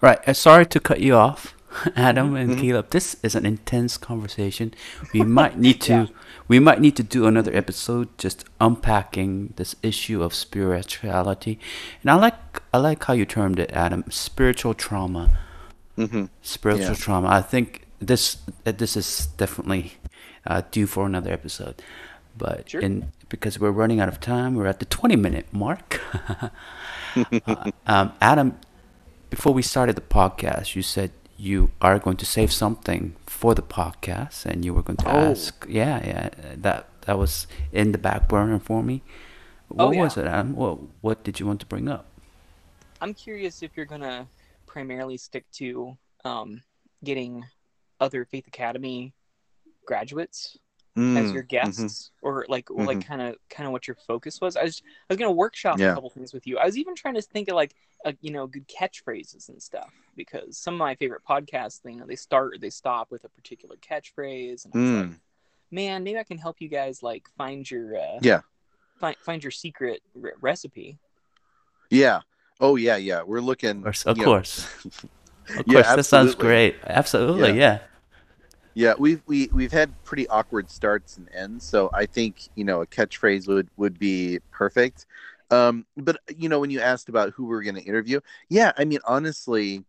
Right. 0.00 0.18
Uh, 0.26 0.32
sorry 0.32 0.66
to 0.66 0.80
cut 0.80 1.00
you 1.00 1.14
off, 1.14 1.54
Adam 1.96 2.34
and 2.34 2.50
Mhm. 2.52 2.60
Caleb. 2.60 2.90
This 2.90 3.16
is 3.22 3.34
an 3.34 3.46
intense 3.46 3.96
conversation. 3.96 4.74
We 5.14 5.22
might 5.22 5.58
need 5.58 5.80
to 5.82 5.92
Yeah. 5.92 6.06
we 6.48 6.58
might 6.58 6.80
need 6.80 6.96
to 6.96 7.02
do 7.02 7.26
another 7.26 7.54
episode 7.54 8.08
just 8.18 8.44
unpacking 8.60 9.52
this 9.56 9.76
issue 9.82 10.22
of 10.22 10.34
spirituality. 10.34 11.58
And 12.02 12.10
I 12.10 12.14
like 12.14 12.62
I 12.72 12.78
like 12.78 13.04
how 13.04 13.14
you 13.14 13.24
termed 13.26 13.58
it, 13.60 13.70
Adam, 13.72 14.04
spiritual 14.10 14.74
trauma. 14.74 15.30
hmm 15.96 16.24
Spiritual 16.42 16.96
Yeah. 16.96 17.04
trauma. 17.04 17.28
I 17.28 17.42
think 17.42 17.86
this 18.00 18.38
uh, 18.66 18.72
this 18.72 18.96
is 18.96 19.26
definitely 19.36 19.92
uh, 20.46 20.62
due 20.70 20.86
for 20.86 21.06
another 21.06 21.32
episode. 21.32 21.82
But 22.36 22.70
Sure. 22.70 22.80
in 22.80 23.12
because 23.28 23.58
we're 23.58 23.70
running 23.70 24.00
out 24.00 24.08
of 24.08 24.20
time, 24.20 24.54
we're 24.54 24.66
at 24.66 24.78
the 24.78 24.84
20 24.86 25.16
minute 25.16 25.46
mark. 25.52 26.00
Uh, 27.16 27.72
um, 27.86 28.12
Adam, 28.20 28.60
before 29.30 29.52
we 29.52 29.62
started 29.62 29.96
the 29.96 30.00
podcast, 30.02 30.76
you 30.76 30.82
said 30.82 31.10
you 31.36 31.70
are 31.80 31.98
going 31.98 32.16
to 32.18 32.26
save 32.26 32.52
something 32.52 33.16
for 33.26 33.54
the 33.54 33.62
podcast, 33.62 34.44
and 34.46 34.64
you 34.64 34.72
were 34.74 34.82
going 34.82 34.98
to 34.98 35.08
Oh. 35.08 35.30
ask. 35.30 35.66
Yeah, 35.68 36.04
yeah, 36.06 36.28
that 36.56 36.86
that 37.02 37.18
was 37.18 37.46
in 37.72 37.90
the 37.92 37.98
back 37.98 38.28
burner 38.28 38.58
for 38.60 38.82
me. 38.84 39.02
What 39.68 39.84
Oh, 39.86 39.90
yeah. 39.90 40.02
was 40.02 40.16
it, 40.16 40.26
Adam? 40.26 40.54
What 40.54 40.78
what 41.00 41.24
did 41.24 41.40
you 41.40 41.46
want 41.46 41.60
to 41.60 41.66
bring 41.66 41.88
up? 41.88 42.06
I'm 43.00 43.14
curious 43.14 43.62
if 43.62 43.70
you're 43.76 43.86
gonna 43.86 44.28
primarily 44.66 45.16
stick 45.16 45.50
to 45.52 45.96
um, 46.24 46.62
getting 47.02 47.46
other 48.00 48.24
Faith 48.26 48.46
Academy 48.46 49.12
graduates 49.86 50.56
Mm, 50.98 51.16
as 51.16 51.32
your 51.32 51.42
guests, 51.44 52.10
or 52.22 52.44
like 52.48 52.70
or 52.70 52.84
like 52.84 53.06
kind 53.06 53.22
of 53.22 53.36
kind 53.48 53.66
of 53.66 53.72
what 53.72 53.86
your 53.86 53.96
focus 54.06 54.40
was. 54.40 54.56
I 54.56 54.64
was 54.64 54.82
I 55.08 55.12
was 55.12 55.18
gonna 55.18 55.30
workshop 55.30 55.78
Yeah. 55.78 55.92
a 55.92 55.94
couple 55.94 56.10
things 56.10 56.32
with 56.34 56.46
you. 56.46 56.58
I 56.58 56.64
was 56.66 56.76
even 56.76 56.94
trying 56.96 57.14
to 57.14 57.22
think 57.22 57.48
of 57.48 57.54
like 57.54 57.74
uh, 58.04 58.12
you 58.20 58.32
know 58.32 58.46
good 58.46 58.66
catchphrases 58.68 59.48
and 59.48 59.62
stuff 59.62 59.92
because 60.16 60.58
some 60.58 60.74
of 60.74 60.78
my 60.78 60.94
favorite 60.96 61.22
podcasts, 61.28 61.80
you 61.84 61.96
know, 61.96 62.06
they 62.06 62.16
start 62.16 62.54
or 62.54 62.58
they 62.58 62.70
stop 62.70 63.10
with 63.10 63.24
a 63.24 63.28
particular 63.28 63.76
catchphrase, 63.76 64.64
and 64.64 64.74
I 64.74 64.78
was 64.78 64.90
like, 65.02 65.10
Mm. 65.10 65.20
man, 65.70 66.02
maybe 66.04 66.18
I 66.18 66.24
can 66.24 66.38
help 66.38 66.56
you 66.60 66.68
guys 66.68 67.02
like 67.02 67.28
find 67.36 67.68
your 67.70 67.96
uh, 67.96 68.18
Yeah. 68.20 68.40
find 68.98 69.16
find 69.18 69.44
your 69.44 69.52
secret 69.52 70.02
re- 70.14 70.32
recipe. 70.40 70.98
Yeah. 71.90 72.20
Oh 72.60 72.74
yeah, 72.76 72.96
yeah. 72.96 73.22
We're 73.22 73.40
looking. 73.40 73.78
Of 73.78 73.84
course, 73.84 74.04
of 74.04 74.16
you 74.18 74.24
know, 74.24 74.30
course, 74.30 74.66
of 74.84 75.64
Yeah, 75.66 75.82
course. 75.82 75.94
That 75.96 76.04
sounds 76.06 76.34
great. 76.34 76.76
Absolutely, 76.84 77.50
yeah. 77.50 77.54
Yeah, 77.54 77.78
we've 78.98 79.22
we 79.26 79.48
we've 79.52 79.72
had 79.72 79.92
pretty 80.04 80.28
awkward 80.28 80.70
starts 80.70 81.16
and 81.16 81.28
ends, 81.34 81.64
so 81.66 81.90
I 81.92 82.06
think 82.06 82.48
you 82.54 82.64
know 82.64 82.82
a 82.82 82.86
catchphrase 82.86 83.48
would 83.48 83.68
would 83.76 83.98
be 83.98 84.38
perfect. 84.52 85.06
Um, 85.50 85.84
but 85.96 86.20
you 86.36 86.48
know 86.48 86.60
when 86.60 86.70
you 86.70 86.80
asked 86.80 87.08
about 87.08 87.32
who 87.32 87.44
we 87.44 87.50
were 87.50 87.62
going 87.62 87.74
to 87.74 87.82
interview, 87.82 88.20
yeah, 88.48 88.70
I 88.78 88.84
mean 88.84 89.00
honestly, 89.04 89.84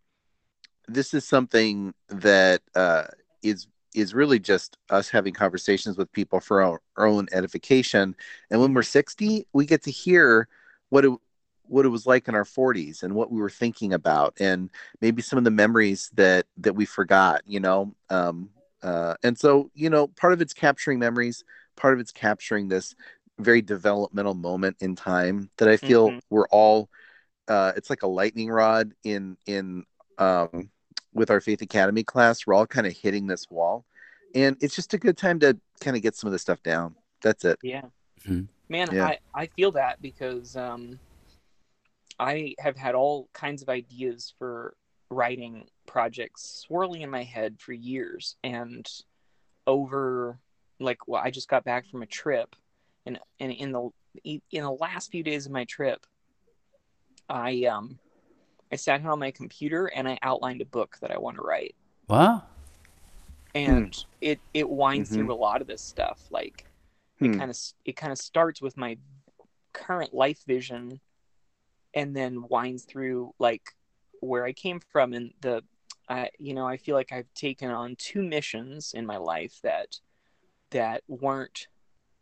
this 0.88 1.14
is 1.14 1.24
something 1.24 1.94
that 2.08 2.62
uh, 2.74 3.04
is 3.44 3.68
is 3.94 4.12
really 4.12 4.40
just 4.40 4.76
us 4.90 5.08
having 5.08 5.34
conversations 5.34 5.96
with 5.96 6.10
people 6.12 6.40
for 6.40 6.62
our, 6.62 6.80
our 6.96 7.06
own 7.06 7.28
edification. 7.32 8.16
And 8.50 8.60
when 8.60 8.74
we're 8.74 8.82
sixty, 8.82 9.46
we 9.52 9.66
get 9.66 9.84
to 9.84 9.92
hear 9.92 10.48
what 10.88 11.04
it 11.04 11.12
what 11.70 11.86
it 11.86 11.90
was 11.90 12.04
like 12.04 12.26
in 12.26 12.34
our 12.34 12.42
40s 12.42 13.04
and 13.04 13.14
what 13.14 13.30
we 13.30 13.40
were 13.40 13.48
thinking 13.48 13.92
about 13.92 14.34
and 14.40 14.70
maybe 15.00 15.22
some 15.22 15.38
of 15.38 15.44
the 15.44 15.52
memories 15.52 16.10
that 16.14 16.46
that 16.56 16.74
we 16.74 16.84
forgot 16.84 17.42
you 17.46 17.60
know 17.60 17.94
um 18.10 18.50
uh, 18.82 19.14
and 19.22 19.38
so, 19.38 19.70
you 19.74 19.90
know, 19.90 20.06
part 20.08 20.32
of 20.32 20.40
it's 20.40 20.54
capturing 20.54 20.98
memories, 20.98 21.44
part 21.76 21.94
of 21.94 22.00
it's 22.00 22.12
capturing 22.12 22.68
this 22.68 22.94
very 23.38 23.62
developmental 23.62 24.34
moment 24.34 24.76
in 24.80 24.94
time 24.96 25.50
that 25.56 25.68
I 25.68 25.76
feel 25.76 26.10
Mhm. 26.10 26.20
we're 26.30 26.48
all. 26.48 26.88
Uh, 27.48 27.72
it's 27.76 27.90
like 27.90 28.02
a 28.02 28.06
lightning 28.06 28.50
rod 28.50 28.92
in 29.02 29.36
in 29.46 29.84
um, 30.18 30.70
with 31.12 31.30
our 31.30 31.40
Faith 31.40 31.62
Academy 31.62 32.04
class. 32.04 32.46
We're 32.46 32.54
all 32.54 32.66
kind 32.66 32.86
of 32.86 32.92
hitting 32.92 33.26
this 33.26 33.50
wall, 33.50 33.84
and 34.34 34.56
it's 34.60 34.76
just 34.76 34.94
a 34.94 34.98
good 34.98 35.16
time 35.16 35.40
to 35.40 35.58
kind 35.80 35.96
of 35.96 36.02
get 36.02 36.14
some 36.14 36.28
of 36.28 36.32
this 36.32 36.42
stuff 36.42 36.62
down. 36.62 36.94
That's 37.22 37.44
it. 37.44 37.58
Yeah. 37.62 37.86
Mhm. 38.20 38.48
Man, 38.68 38.88
Yeah. 38.92 39.06
I, 39.06 39.18
I 39.34 39.46
feel 39.46 39.72
that 39.72 40.00
because 40.00 40.54
um, 40.56 41.00
I 42.18 42.54
have 42.58 42.76
had 42.76 42.94
all 42.94 43.28
kinds 43.32 43.62
of 43.62 43.68
ideas 43.68 44.32
for 44.38 44.76
writing 45.10 45.68
projects 45.86 46.64
swirling 46.66 47.02
in 47.02 47.10
my 47.10 47.24
head 47.24 47.56
for 47.58 47.72
years. 47.72 48.36
And 48.44 48.88
over, 49.66 50.38
like, 50.78 51.06
well, 51.06 51.20
I 51.22 51.30
just 51.30 51.48
got 51.48 51.64
back 51.64 51.86
from 51.86 52.02
a 52.02 52.06
trip. 52.06 52.56
And, 53.06 53.18
and 53.38 53.52
in 53.52 53.72
the 53.72 53.90
in 54.24 54.40
the 54.50 54.70
last 54.70 55.10
few 55.10 55.22
days 55.22 55.46
of 55.46 55.52
my 55.52 55.64
trip, 55.64 56.04
I 57.28 57.64
um 57.64 57.98
I 58.72 58.76
sat 58.76 59.02
down 59.02 59.12
on 59.12 59.18
my 59.18 59.30
computer 59.30 59.86
and 59.86 60.08
I 60.08 60.18
outlined 60.22 60.60
a 60.60 60.66
book 60.66 60.98
that 61.00 61.10
I 61.10 61.18
want 61.18 61.36
to 61.36 61.42
write. 61.42 61.74
Wow. 62.08 62.42
And 63.54 63.96
it 64.20 64.40
it 64.54 64.68
winds 64.68 65.10
Mhm. 65.10 65.14
through 65.14 65.32
a 65.32 65.34
lot 65.34 65.60
of 65.60 65.66
this 65.66 65.82
stuff. 65.82 66.20
Like 66.30 66.66
Hmm. 67.18 67.26
it 67.26 67.38
kind 67.38 67.50
of 67.50 67.58
it 67.84 67.96
kind 67.96 68.12
of 68.12 68.18
starts 68.18 68.60
with 68.60 68.76
my 68.76 68.98
current 69.72 70.12
life 70.12 70.42
vision 70.46 71.00
and 71.94 72.14
then 72.16 72.46
winds 72.48 72.84
through 72.84 73.32
like 73.38 73.74
where 74.20 74.44
I 74.44 74.52
came 74.52 74.80
from 74.80 75.12
and 75.12 75.32
the 75.40 75.62
I 76.08 76.30
you 76.38 76.54
know 76.54 76.66
I 76.66 76.76
feel 76.76 76.94
like 76.96 77.12
I've 77.12 77.32
taken 77.34 77.70
on 77.70 77.96
two 77.96 78.22
missions 78.22 78.92
in 78.94 79.06
my 79.06 79.16
life 79.16 79.60
that 79.62 80.00
that 80.70 81.02
weren't 81.08 81.68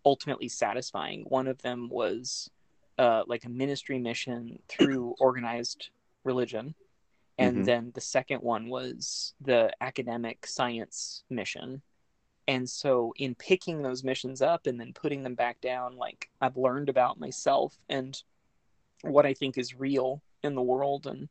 ultimately 0.05 0.49
satisfying. 0.49 1.23
One 1.29 1.47
of 1.47 1.63
them 1.63 1.89
was 1.91 2.51
uh, 2.99 3.25
like 3.27 3.45
a 3.45 3.49
ministry 3.51 3.99
mission 3.99 4.59
through 4.69 5.15
organized 5.21 5.91
religion, 6.25 6.75
and 7.39 7.59
Mhm. 7.59 7.65
then 7.65 7.93
the 7.95 8.01
second 8.01 8.43
one 8.43 8.69
was 8.69 9.35
the 9.41 9.71
academic 9.81 10.47
science 10.47 11.25
mission. 11.31 11.83
And 12.47 12.69
so, 12.69 13.13
in 13.17 13.35
picking 13.35 13.83
those 13.83 14.03
missions 14.05 14.41
up 14.41 14.67
and 14.67 14.81
then 14.81 14.93
putting 14.95 15.23
them 15.23 15.35
back 15.35 15.61
down, 15.61 15.97
like 15.97 16.31
I've 16.41 16.57
learned 16.57 16.89
about 16.89 17.21
myself 17.21 17.77
and 17.89 18.21
what 19.03 19.27
I 19.27 19.35
think 19.35 19.59
is 19.59 19.75
real 19.75 20.23
in 20.43 20.55
the 20.55 20.63
world. 20.63 21.07
And 21.07 21.29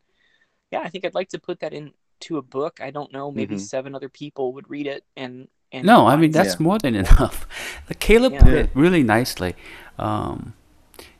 yeah, 0.71 0.81
I 0.83 0.89
think 0.89 1.05
I'd 1.05 1.13
like 1.15 1.29
to 1.29 1.39
put 1.39 1.59
that 1.61 1.73
into 1.73 2.37
a 2.37 2.41
book. 2.41 2.79
I 2.81 2.91
don't 2.91 3.11
know, 3.13 3.31
maybe 3.31 3.55
Mhm. 3.55 3.59
seven 3.61 3.95
other 3.95 4.09
people 4.09 4.53
would 4.53 4.69
read 4.69 4.87
it 4.87 5.03
and 5.15 5.47
and 5.73 5.85
No, 5.85 6.07
I 6.07 6.15
mean 6.15 6.31
that's 6.31 6.55
Yeah. 6.59 6.63
more 6.63 6.79
than 6.79 6.95
enough. 7.03 7.45
Like 7.89 7.99
Caleb 7.99 8.33
Yeah. 8.33 8.43
put 8.43 8.53
it 8.53 8.69
really 8.73 9.03
nicely. 9.03 9.53
Um, 9.99 10.53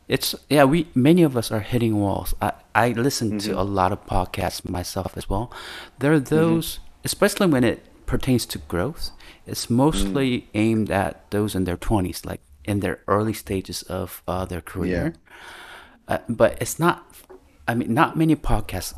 it's 0.08 0.36
yeah, 0.50 0.64
we 0.64 0.88
many 0.96 1.22
of 1.24 1.36
us 1.36 1.52
are 1.52 1.60
hitting 1.60 2.00
walls. 2.00 2.34
I 2.42 2.54
I 2.74 2.90
listen 2.94 3.32
Mhm. 3.34 3.44
to 3.46 3.60
a 3.60 3.64
lot 3.64 3.92
of 3.92 4.00
podcasts 4.06 4.68
myself 4.70 5.18
as 5.18 5.30
well. 5.30 5.52
There 6.00 6.14
are 6.14 6.20
those, 6.20 6.80
especially 7.04 7.48
when 7.48 7.64
it 7.66 7.80
pertains 8.06 8.46
to 8.48 8.58
growth. 8.60 9.12
It's 9.46 9.70
mostly 9.70 10.48
aimed 10.54 10.92
at 10.92 11.30
those 11.32 11.56
in 11.58 11.66
their 11.66 11.78
twenties, 11.78 12.24
like 12.26 12.42
in 12.64 12.80
their 12.80 13.00
early 13.08 13.34
stages 13.34 13.82
of 13.84 14.22
uh, 14.28 14.46
their 14.46 14.62
career. 14.62 15.14
Uh, 16.08 16.20
but 16.30 16.58
it's 16.62 16.80
not. 16.80 17.04
I 17.68 17.76
mean, 17.76 17.94
not 17.94 18.16
many 18.16 18.36
podcasts. 18.36 18.94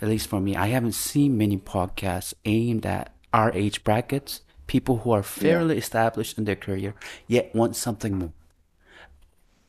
At 0.00 0.08
least 0.08 0.28
for 0.28 0.40
me, 0.40 0.56
I 0.56 0.68
haven't 0.68 0.92
seen 0.92 1.38
many 1.38 1.56
podcasts 1.56 2.34
aimed 2.44 2.86
at 2.86 3.12
our 3.32 3.52
age 3.52 3.84
brackets. 3.84 4.40
People 4.66 4.98
who 4.98 5.10
are 5.10 5.22
fairly 5.22 5.76
established 5.76 6.38
in 6.38 6.44
their 6.44 6.56
career 6.56 6.94
yet 7.26 7.54
want 7.54 7.76
something 7.76 8.18
more. 8.18 8.32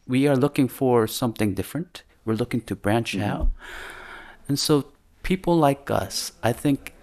We 0.08 0.28
are 0.28 0.36
looking 0.36 0.67
for 0.67 1.08
something 1.08 1.54
different. 1.54 2.04
We're 2.26 2.36
looking 2.36 2.62
to 2.62 2.76
branch 2.76 3.13
mm-hmm. 3.13 3.30
out, 3.30 3.49
and 4.47 4.58
so 4.58 4.93
people 5.23 5.58
like 5.58 5.89
us, 5.89 6.34
I 6.43 6.54
think, 6.54 6.93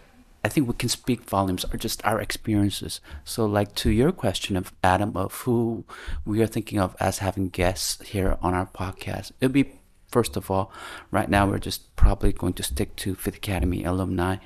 I 0.45 0.49
think 0.49 0.69
we 0.69 0.75
can 0.75 0.89
speak 0.89 1.23
volumes 1.23 1.65
are 1.67 1.77
just 1.77 2.05
our 2.05 2.21
experiences. 2.21 3.01
So, 3.25 3.45
like 3.45 3.75
to 3.77 3.91
your 3.91 4.13
question 4.13 4.57
of 4.57 4.73
Adam 4.85 5.17
of 5.17 5.35
who 5.43 5.85
we 6.25 6.41
are 6.43 6.47
thinking 6.47 6.79
of 6.79 6.97
as 7.01 7.19
having 7.19 7.49
guests 7.49 8.01
here 8.09 8.39
on 8.41 8.55
our 8.55 8.67
podcast, 8.67 9.33
it'll 9.41 9.53
be 9.53 9.80
first 10.11 10.37
of 10.37 10.51
all, 10.51 10.73
right 11.11 11.29
now 11.29 11.47
we're 11.49 11.59
just 11.59 11.95
probably 11.97 12.33
going 12.33 12.53
to 12.55 12.63
stick 12.63 12.97
to 12.97 13.15
Faith 13.15 13.37
Academy 13.37 13.85
alumni, 13.85 14.37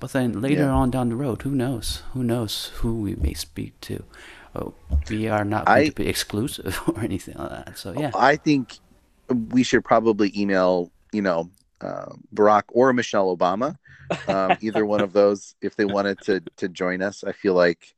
but 0.00 0.12
then 0.12 0.40
later 0.40 0.62
Yeah. 0.62 0.70
on 0.80 0.90
down 0.90 1.08
the 1.10 1.16
road, 1.16 1.42
who 1.42 1.50
knows? 1.52 2.02
Who 2.12 2.22
knows 2.24 2.66
who 2.76 3.00
we 3.00 3.14
may 3.16 3.34
speak 3.34 3.80
to? 3.82 4.04
Oh, 4.54 4.74
we 5.08 5.28
are 5.28 5.44
not 5.44 5.66
going 5.66 5.78
I- 5.78 5.88
to 5.88 5.94
be 5.94 6.08
exclusive 6.14 6.78
or 6.88 7.00
anything 7.00 7.36
like 7.38 7.50
that. 7.50 7.78
So 7.78 7.92
yeah, 7.92 8.10
I 8.14 8.36
think 8.36 8.78
we 9.50 9.62
should 9.62 9.84
probably 9.84 10.32
email, 10.36 10.90
you 11.12 11.22
know, 11.22 11.50
uh, 11.80 12.12
Barack 12.34 12.64
or 12.68 12.92
Michelle 12.92 13.34
Obama, 13.36 13.76
um, 14.28 14.56
either 14.60 14.84
one 14.84 15.00
of 15.00 15.12
those, 15.12 15.54
if 15.62 15.74
they 15.76 15.84
wanted 15.84 16.20
to 16.22 16.40
to 16.56 16.68
join 16.68 17.00
us. 17.02 17.24
I 17.24 17.32
feel 17.32 17.54
like 17.54 17.94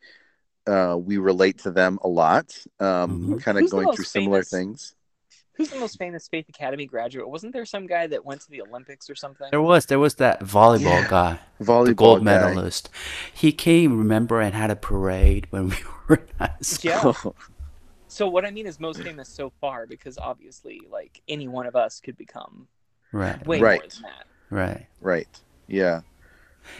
uh, 0.66 0.96
we 0.98 1.18
relate 1.18 1.58
to 1.58 1.70
them 1.70 1.98
a 2.02 2.08
lot, 2.08 2.56
um, 2.80 3.34
Mhm. 3.36 3.42
kind 3.42 3.58
of 3.58 3.68
going 3.70 3.84
most 3.86 3.96
through 3.96 4.04
similar 4.06 4.38
famous- 4.42 4.50
things. 4.50 4.94
Who's 5.56 5.68
the 5.70 5.78
most 5.78 5.98
famous 5.98 6.26
Faith 6.28 6.48
Academy 6.48 6.84
graduate? 6.86 7.28
Wasn't 7.28 7.52
there 7.52 7.64
some 7.64 7.86
guy 7.86 8.06
that 8.08 8.24
went 8.24 8.40
to 8.42 8.50
the 8.50 8.60
Olympics 8.62 9.08
or 9.08 9.14
something? 9.14 9.46
there 9.50 9.62
was 9.62 9.86
there 9.86 9.98
was 10.00 10.16
that 10.16 10.40
volleyball 10.40 11.02
Yeah. 11.02 11.08
guy. 11.08 11.38
Volleyball 11.60 11.86
the 11.86 11.94
gold 11.94 12.18
guy. 12.18 12.24
medalist. 12.24 12.90
He 13.32 13.52
came, 13.52 13.96
remember, 13.98 14.40
and 14.40 14.52
had 14.54 14.70
a 14.70 14.76
parade 14.76 15.46
when 15.50 15.68
we 15.70 15.76
were 16.08 16.16
in 16.16 16.28
high 16.38 16.54
school. 16.60 17.16
Yeah. 17.24 17.46
So 18.08 18.28
what 18.28 18.44
I 18.44 18.50
mean 18.50 18.66
is 18.66 18.78
most 18.80 19.02
famous 19.02 19.28
so 19.28 19.50
far, 19.60 19.86
because 19.86 20.18
obviously, 20.18 20.80
like 20.90 21.20
any 21.28 21.48
one 21.48 21.66
of 21.66 21.74
us 21.76 22.00
could 22.00 22.16
become 22.16 22.68
Right. 23.12 23.44
way 23.46 23.58
more 23.58 23.66
Right. 23.68 23.90
than 23.90 24.02
that, 24.02 24.26
Right. 24.50 24.86
Right. 25.00 25.28
Yeah. 25.68 26.00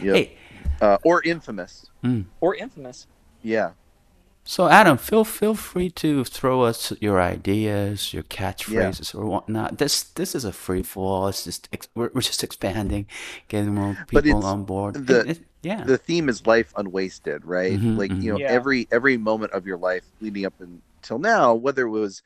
Yep. 0.01 0.15
Hey, 0.15 0.37
Uh, 0.81 0.97
or 1.03 1.21
infamous. 1.23 1.85
mm. 2.03 2.25
or 2.41 2.55
infamous. 2.55 3.07
Yeah. 3.41 3.71
So 4.47 4.67
Adam, 4.67 4.97
feel 4.97 5.23
feel 5.25 5.55
free 5.55 5.89
to 5.91 6.23
throw 6.23 6.61
us 6.61 6.93
your 7.01 7.19
ideas, 7.19 8.13
your 8.13 8.23
catchphrases, 8.23 9.13
or 9.15 9.25
whatnot. 9.25 9.77
This 9.79 10.03
this 10.03 10.35
is 10.35 10.45
a 10.45 10.51
free 10.53 10.83
for 10.83 11.05
all. 11.05 11.27
It's 11.27 11.43
just 11.43 11.67
ex- 11.73 11.89
we're, 11.95 12.11
we're 12.13 12.21
just 12.21 12.43
expanding, 12.43 13.07
getting 13.47 13.73
more 13.75 13.97
people 14.07 14.45
on 14.45 14.63
board. 14.63 14.93
the- 15.07 15.21
It- 15.21 15.27
it- 15.29 15.45
yeah. 15.63 15.83
The 15.83 15.97
theme 15.97 16.29
is 16.29 16.45
life 16.45 16.71
unwasted, 16.77 17.43
right? 17.43 17.73
Mhm, 17.79 17.97
like 17.97 18.11
you 18.11 18.33
know. 18.33 18.37
Yeah. 18.39 18.51
every 18.51 18.87
every 18.91 19.17
moment 19.17 19.51
of 19.53 19.65
your 19.65 19.77
life 19.77 20.03
leading 20.21 20.45
up 20.45 20.53
until 20.61 21.17
now, 21.17 21.55
whether 21.55 21.87
it 21.87 21.89
was 21.89 22.21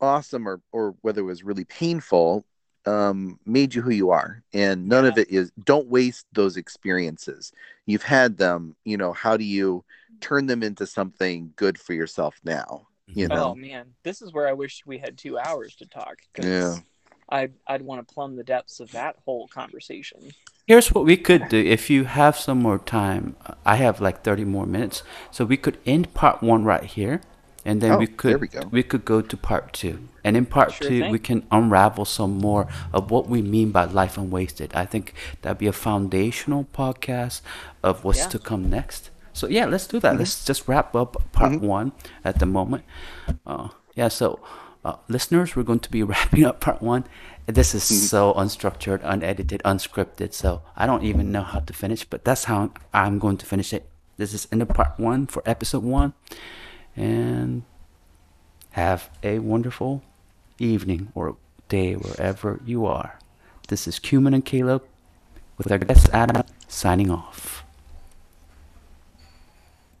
awesome 0.00 0.48
or 0.48 0.60
or 0.72 0.96
whether 1.02 1.20
it 1.20 1.24
was 1.24 1.44
really 1.44 1.64
painful, 1.64 2.44
um, 2.86 3.38
made 3.46 3.74
you 3.74 3.82
who 3.82 3.90
you 3.90 4.10
are. 4.10 4.42
And 4.52 4.88
none 4.88 5.06
of 5.06 5.18
it 5.18 5.30
is. 5.30 5.50
Don't 5.64 5.88
waste 5.88 6.26
those 6.32 6.56
experiences. 6.56 7.52
You've 7.86 8.02
had 8.02 8.36
them. 8.36 8.76
You 8.84 8.96
know, 8.96 9.12
how 9.12 9.36
do 9.36 9.44
you 9.44 9.84
turn 10.20 10.46
them 10.46 10.62
into 10.62 10.86
something 10.86 11.52
good 11.56 11.78
for 11.78 11.92
yourself 11.92 12.40
now? 12.44 12.88
You 13.06 13.28
know. 13.28 13.50
Oh 13.50 13.54
man, 13.54 13.94
this 14.02 14.22
is 14.22 14.32
where 14.32 14.48
I 14.48 14.52
wish 14.52 14.82
we 14.86 14.98
had 14.98 15.18
two 15.18 15.38
hours 15.38 15.76
to 15.76 15.86
talk 15.86 16.16
Yeah. 16.40 16.76
I'd 17.28 17.52
I'd 17.66 17.82
want 17.82 18.06
to 18.06 18.14
plumb 18.14 18.36
the 18.36 18.44
depths 18.44 18.80
of 18.80 18.90
that 18.92 19.16
whole 19.24 19.48
conversation. 19.48 20.32
Here's 20.66 20.92
what 20.92 21.04
we 21.04 21.16
could 21.16 21.48
do 21.48 21.58
if 21.58 21.90
you 21.90 22.04
have 22.04 22.36
some 22.38 22.58
more 22.58 22.78
time. 22.78 23.36
I 23.66 23.76
have 23.76 24.00
like 24.00 24.22
30 24.22 24.44
more 24.44 24.66
minutes, 24.66 25.02
so 25.30 25.44
we 25.44 25.58
could 25.58 25.78
end 25.84 26.14
part 26.14 26.42
one 26.42 26.64
right 26.64 26.84
here, 26.84 27.20
and 27.64 27.80
then 27.80 27.92
Oh, 27.92 27.98
we 27.98 28.06
could 28.06 28.30
there 28.30 28.38
we 28.70 28.82
go. 28.82 28.88
could 28.88 29.04
go 29.04 29.20
to 29.22 29.36
part 29.36 29.72
two. 29.72 30.08
And 30.22 30.36
in 30.36 30.46
part 30.46 30.72
Sure 30.72 30.88
two, 30.88 31.00
thing. 31.00 31.12
we 31.12 31.18
can 31.18 31.46
unravel 31.50 32.04
some 32.04 32.38
more 32.38 32.66
of 32.92 33.10
what 33.10 33.28
we 33.28 33.42
mean 33.42 33.70
by 33.72 33.84
life 33.84 34.16
unwasted. 34.18 34.72
I 34.74 34.84
think 34.86 35.12
that'd 35.42 35.58
be 35.58 35.66
a 35.66 35.72
foundational 35.72 36.66
podcast 36.74 37.40
of 37.82 38.04
what's 38.04 38.20
Yeah. 38.20 38.28
to 38.28 38.38
come 38.38 38.70
next. 38.70 39.10
So 39.32 39.46
yeah, 39.48 39.66
let's 39.66 39.86
do 39.86 39.98
that. 40.00 40.10
Mm-hmm. 40.10 40.18
Let's 40.20 40.44
just 40.44 40.68
wrap 40.68 40.94
up 40.94 41.16
part 41.32 41.60
one 41.60 41.92
at 42.24 42.38
the 42.38 42.46
moment. 42.46 42.84
Uh, 43.46 43.68
yeah, 43.94 44.08
so 44.08 44.40
uh, 44.84 44.96
listeners, 45.08 45.56
we're 45.56 45.62
going 45.62 45.80
to 45.80 45.90
be 45.90 46.02
wrapping 46.10 46.44
up 46.44 46.60
part 46.60 46.80
one. 46.82 47.04
This 47.46 47.74
is 47.74 47.82
Mm-hmm. 47.84 48.06
so 48.06 48.32
unstructured, 48.34 49.00
unedited, 49.02 49.60
unscripted. 49.64 50.32
So 50.32 50.62
I 50.76 50.86
don't 50.86 51.04
even 51.04 51.32
know 51.32 51.42
how 51.42 51.60
to 51.60 51.72
finish, 51.72 52.04
but 52.04 52.24
that's 52.24 52.44
how 52.44 52.70
I'm 52.94 53.18
going 53.18 53.36
to 53.38 53.46
finish 53.46 53.72
it. 53.74 53.88
This 54.16 54.32
is 54.32 54.46
end 54.52 54.62
of 54.62 54.68
part 54.68 54.98
one 54.98 55.26
for 55.26 55.42
episode 55.44 55.82
one, 55.82 56.12
and 56.96 57.62
have 58.70 59.10
a 59.22 59.38
wonderful 59.38 60.02
evening 60.58 61.10
or 61.14 61.36
day 61.68 61.94
wherever 61.94 62.60
you 62.64 62.86
are. 62.86 63.18
This 63.68 63.86
is 63.86 63.98
Cumin 63.98 64.34
and 64.34 64.44
Caleb 64.44 64.84
with 65.56 65.70
our 65.70 65.78
guest 65.78 66.08
Adam 66.12 66.42
signing 66.68 67.10
off. 67.10 67.63